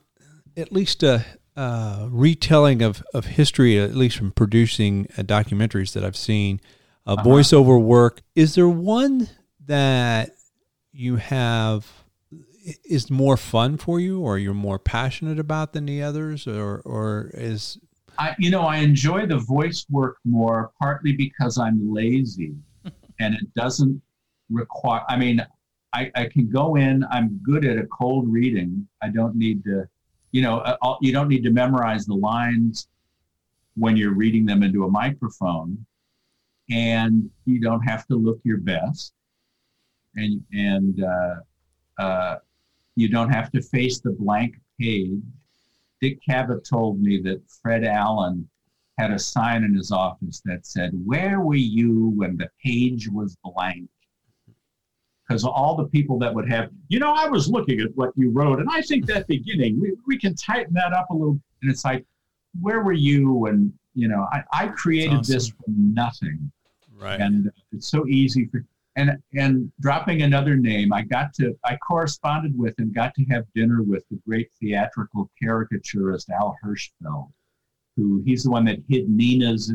[0.57, 1.25] at least a,
[1.57, 6.61] uh retelling of, of history, at least from producing uh, documentaries that I've seen.
[7.07, 8.21] Uh, Voiceover work.
[8.35, 9.31] Is there one
[9.65, 10.33] that
[10.93, 11.87] you have
[12.85, 17.31] is more fun for you, or you're more passionate about than the others, or or
[17.33, 17.79] is
[18.19, 22.55] I, you know, I enjoy the voice work more, partly because I'm lazy
[23.21, 24.01] and it doesn't
[24.51, 25.45] require, I mean,
[25.93, 28.87] I, I can go in, I'm good at a cold reading.
[29.03, 29.89] I don't need to,
[30.33, 32.89] you know, all- you don't need to memorize the lines
[33.77, 35.85] when you're reading them into a microphone.
[36.71, 39.13] And you don't have to look your best.
[40.17, 41.35] And, and, uh,
[42.03, 42.37] uh,
[42.97, 45.21] you don't have to face the blank page.
[46.05, 48.47] Dick Cavett told me that Fred Allen
[48.99, 53.39] had a sign in his office that said, Where were you when the page was
[53.43, 53.89] blank?
[55.27, 58.31] Because all the people that would have, you know, I was looking at what you
[58.31, 61.41] wrote, and I think that beginning, we, we can tighten that up a little.
[61.63, 62.05] And it's like,
[62.61, 66.53] Where were you when, you know, I, I created That's this from nothing
[66.99, 67.19] right?
[67.19, 68.63] and it's so easy for
[68.97, 73.45] and and dropping another name i got to i corresponded with and got to have
[73.55, 77.31] dinner with the great theatrical caricaturist al hirschfeld
[77.97, 79.73] who he's the one that hid Ninas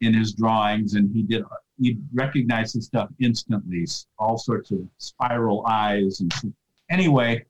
[0.00, 1.44] in his drawings and he did
[1.78, 3.86] you recognize the stuff instantly
[4.18, 6.54] all sorts of spiral eyes and
[6.90, 7.42] anyway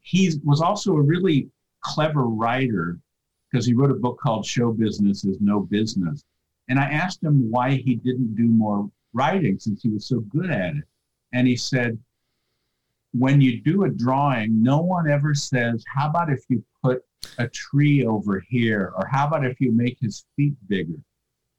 [0.00, 1.48] he was also a really
[1.80, 2.98] clever writer
[3.50, 6.24] because he wrote a book called show business is no business
[6.68, 10.50] and I asked him why he didn't do more writing since he was so good
[10.50, 10.84] at it.
[11.32, 11.98] And he said,
[13.12, 17.02] when you do a drawing, no one ever says, How about if you put
[17.38, 18.92] a tree over here?
[18.96, 20.98] Or how about if you make his feet bigger?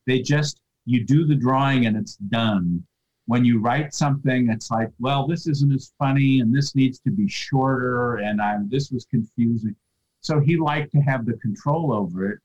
[0.05, 2.83] They just, you do the drawing and it's done.
[3.25, 7.11] When you write something, it's like, well, this isn't as funny and this needs to
[7.11, 9.75] be shorter and I'm, this was confusing.
[10.21, 12.39] So he liked to have the control over it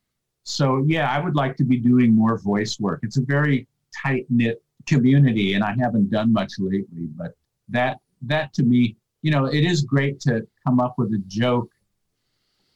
[0.45, 3.01] so yeah, I would like to be doing more voice work.
[3.03, 3.67] It's a very
[4.03, 7.07] tight knit community, and I haven't done much lately.
[7.17, 7.35] But
[7.69, 11.71] that that to me, you know, it is great to come up with a joke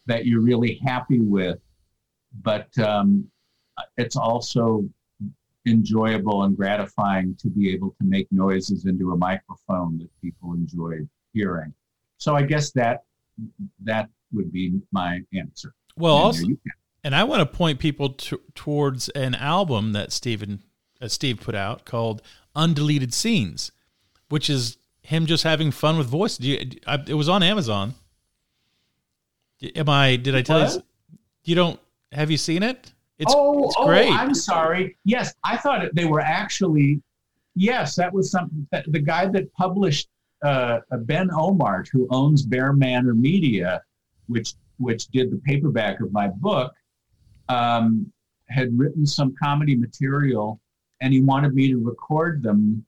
[0.07, 1.59] that you're really happy with,
[2.43, 3.29] but um,
[3.97, 4.89] it's also
[5.67, 10.99] enjoyable and gratifying to be able to make noises into a microphone that people enjoy
[11.35, 11.73] hearing.
[12.17, 13.03] So I guess that
[13.85, 15.75] that would be my answer.
[15.97, 16.71] Well, And also, there you go.
[17.05, 20.63] and I want to point people to, towards an album that Steven
[21.01, 22.23] uh, Steve put out called
[22.57, 23.73] Undeleted Scenes,
[24.29, 26.39] which is him just having fun with voice.
[26.41, 27.95] You, I, it was on Amazon.
[29.75, 30.17] Am I?
[30.17, 30.65] Did I tell you?
[30.67, 30.85] What?
[31.45, 31.81] You don't?
[32.13, 32.93] Have you seen it?
[33.19, 33.91] It's oh, it's oh.
[33.91, 34.97] I'm sorry.
[35.05, 37.03] Yes, I thought they were actually.
[37.55, 38.67] Yes, that was something.
[38.71, 40.09] That, the guy that published
[40.45, 43.83] uh, Ben Ohmart, who owns BearManor Media,
[44.27, 46.73] which which did the paperback of my book,
[47.49, 48.13] um,
[48.49, 50.61] had written some comedy material,
[51.01, 52.85] and he wanted me to record them.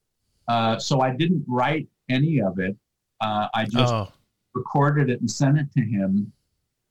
[0.48, 2.76] Uh, so I didn't write any of it.
[3.20, 4.10] Uh, I just oh,
[4.54, 6.32] recorded it and sent it to him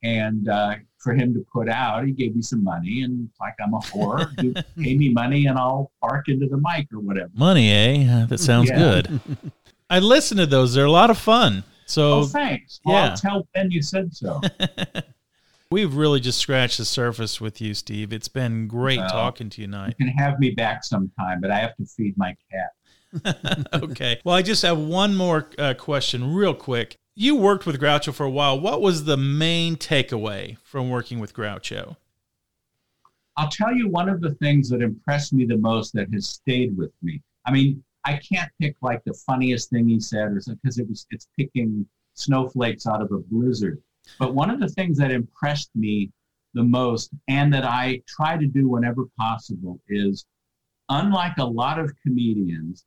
[0.04, 3.74] and uh, for him to put out he gave me some money and like i'm
[3.74, 4.54] a whore you
[4.84, 8.26] pay me money and i'll bark into the mic or whatever money, eh?
[8.28, 8.78] That sounds Yeah.
[8.78, 9.20] good.
[9.90, 10.74] I listen to those.
[10.74, 11.64] They're a lot of fun.
[11.86, 13.10] So oh thanks well, yeah.
[13.12, 14.40] i'll tell ben you said so
[15.72, 18.12] We've really just scratched the surface with you, Steve.
[18.12, 19.10] It's been great Well.
[19.10, 19.96] talking to you tonight.
[20.00, 22.72] you can have me back sometime but i have to feed my cat
[23.74, 24.20] okay.
[24.24, 26.96] Well, I just have one more uh, question, real quick.
[27.16, 28.60] You worked with Groucho for a while.
[28.60, 31.96] What was the main takeaway from working with Groucho?
[33.36, 36.78] I'll tell you one of the things that impressed me the most that has stayed
[36.78, 37.22] with me.
[37.46, 41.08] I mean, I can't pick like the funniest thing he said or because it was
[41.10, 43.82] it's picking snowflakes out of a blizzard.
[44.18, 46.12] But one of the things that impressed me
[46.54, 50.26] the most and that I try to do whenever possible is
[50.90, 52.86] unlike a lot of comedians,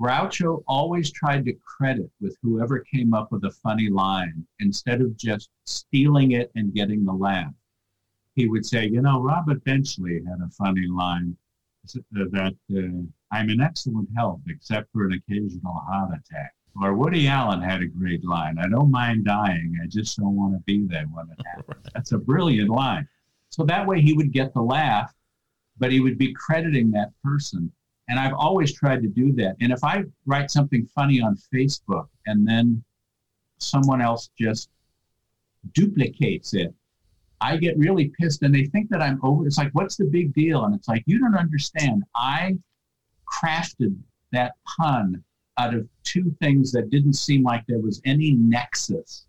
[0.00, 5.16] Groucho always tried to credit with whoever came up with a funny line instead of
[5.16, 7.54] just stealing it and getting the laugh.
[8.34, 11.36] He would say, you know, Robert Benchley had a funny line
[12.10, 16.54] that uh, I'm in excellent health except for an occasional heart attack.
[16.80, 18.58] Or Woody Allen had a great line.
[18.58, 19.78] I don't mind dying.
[19.82, 21.88] I just don't want to be there when it happens.
[21.94, 23.08] That's a brilliant line.
[23.50, 25.14] So that way he would get the laugh,
[25.78, 27.70] but he would be crediting that person.
[28.08, 29.56] And I've always tried to do that.
[29.60, 32.82] And if I write something funny on Facebook and then
[33.58, 34.68] someone else just
[35.72, 36.74] duplicates it,
[37.40, 39.46] I get really pissed and they think that I'm over.
[39.46, 40.64] It's like, what's the big deal?
[40.64, 42.02] And it's like, you don't understand.
[42.16, 42.56] I
[43.32, 43.96] crafted
[44.32, 45.22] that pun
[45.58, 49.26] out of two things that didn't seem like there was any nexus.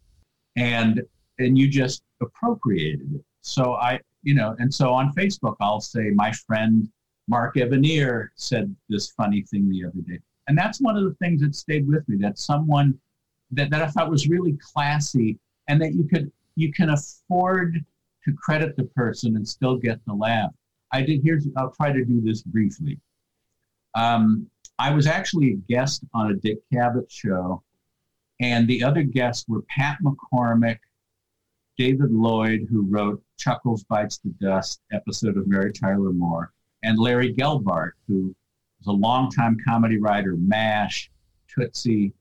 [0.55, 1.01] And
[1.38, 3.21] and you just appropriated it.
[3.41, 6.89] So I, you know, and so on Facebook, I'll say, my friend
[7.28, 10.19] Mark Evanier said this funny thing the other day.
[10.47, 12.97] And that's one of the things that stayed with me, that someone
[13.51, 17.84] that, that I thought was really classy and that you could you can afford
[18.23, 20.51] to credit the person and still get the laugh.
[20.91, 22.99] I did here's I'll try to do this briefly.
[23.96, 27.64] Um, I was actually a guest on a Dick Cavett show,
[28.41, 30.80] and the other guests were Pat McCormick,
[31.78, 36.52] David Lloyd, who wrote Chuckles Bites the Dust episode of Mary Tyler Moore,
[36.84, 38.36] and Larry Gelbart, who
[38.80, 41.10] was a longtime comedy writer, MASH,
[41.48, 42.14] Tootsie,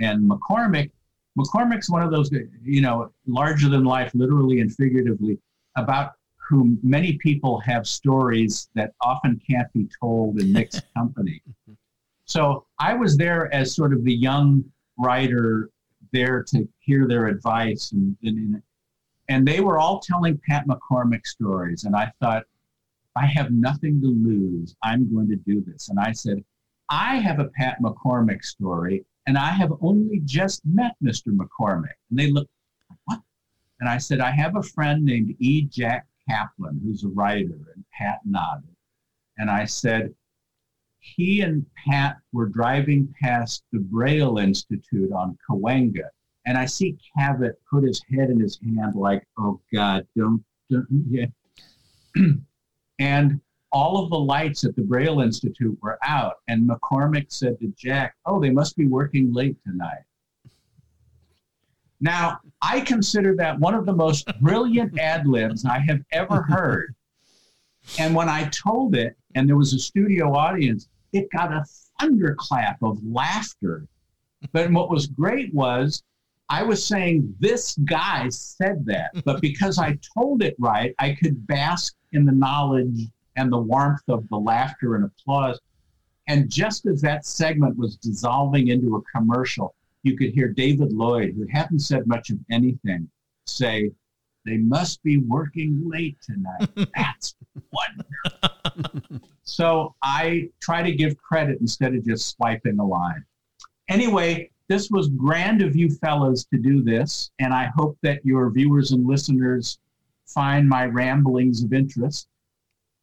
[0.00, 0.90] and McCormick.
[1.38, 2.30] McCormick's one of those,
[2.62, 5.38] you know, larger than life, literally and figuratively,
[5.76, 6.14] about
[6.50, 11.40] whom many people have stories that often can't be told in mixed company.
[12.24, 14.64] So I was there as sort of the young
[14.98, 15.70] writer
[16.12, 18.60] there to hear their advice and, and,
[19.28, 21.84] and they were all telling Pat McCormick stories.
[21.84, 22.42] And I thought,
[23.14, 24.74] I have nothing to lose.
[24.82, 25.88] I'm going to do this.
[25.88, 26.42] And I said,
[26.88, 31.28] I have a Pat McCormick story, and I have only just met Mr.
[31.28, 31.94] McCormick.
[32.10, 32.50] And they looked,
[33.04, 33.20] what?
[33.78, 35.62] And I said, I have a friend named E.
[35.62, 38.76] Jack Kaplan, who's a writer, and Pat nodded.
[39.38, 40.14] And I said,
[41.00, 46.08] he and Pat were driving past the Braille Institute on Cahuenga,
[46.46, 50.86] and I see Cavett put his head in his hand like, "Oh God, don't, don't
[51.08, 51.26] yeah."
[52.98, 53.40] and
[53.72, 58.14] all of the lights at the Braille Institute were out, and McCormick said to Jack,
[58.26, 60.04] "Oh, they must be working late tonight."
[62.00, 66.94] Now, I consider that one of the most brilliant ad libs I have ever heard.
[67.98, 71.64] And when I told it, and there was a studio audience, it got a
[71.98, 73.86] thunderclap of laughter.
[74.52, 76.02] But what was great was
[76.48, 79.10] I was saying, this guy said that.
[79.24, 84.02] But because I told it right, I could bask in the knowledge and the warmth
[84.08, 85.60] of the laughter and applause.
[86.26, 91.34] And just as that segment was dissolving into a commercial, you could hear David Lloyd,
[91.36, 93.08] who hadn't said much of anything,
[93.46, 93.90] say,
[94.46, 96.68] They must be working late tonight.
[96.96, 97.34] That's
[97.72, 99.20] wonderful.
[99.42, 103.24] so I try to give credit instead of just swiping a line.
[103.88, 108.50] Anyway, this was grand of you fellows to do this, and I hope that your
[108.50, 109.78] viewers and listeners
[110.26, 112.28] find my ramblings of interest.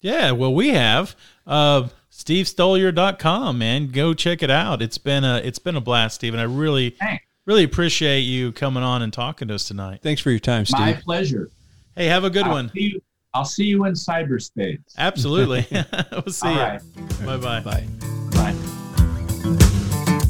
[0.02, 1.16] Yeah, well, we have.
[1.46, 3.88] Uh, SteveStoliar.com, man.
[3.88, 4.82] Go check it out.
[4.82, 7.24] It's been a it's been a blast, Steve, and I really Thanks.
[7.46, 10.00] really appreciate you coming on and talking to us tonight.
[10.02, 10.80] Thanks for your time, Steve.
[10.80, 11.50] My pleasure.
[11.96, 12.72] Hey, have a good I'll one.
[12.74, 13.02] See you,
[13.34, 14.80] I'll see you in cyberspace.
[14.98, 15.66] Absolutely.
[16.12, 16.60] we'll see All you.
[16.60, 16.82] right.
[17.26, 17.86] Bye bye.
[18.32, 18.77] Bye.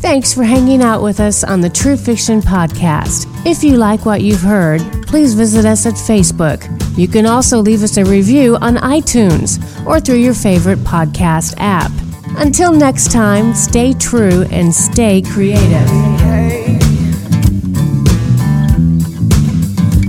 [0.08, 3.28] Thanks for hanging out with us on the True Fiction Podcast.
[3.45, 6.64] If you like what you've heard, please visit us at Facebook.
[6.97, 11.91] You can also leave us a review on iTunes or through your favorite podcast app.
[12.38, 15.89] Until next time, stay true and stay creative.
[16.22, 16.80] Hey,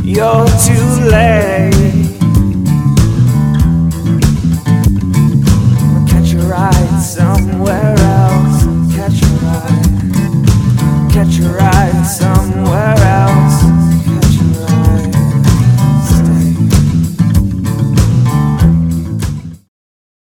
[0.04, 1.74] you're too late.
[6.08, 7.87] Catch a ride somewhere.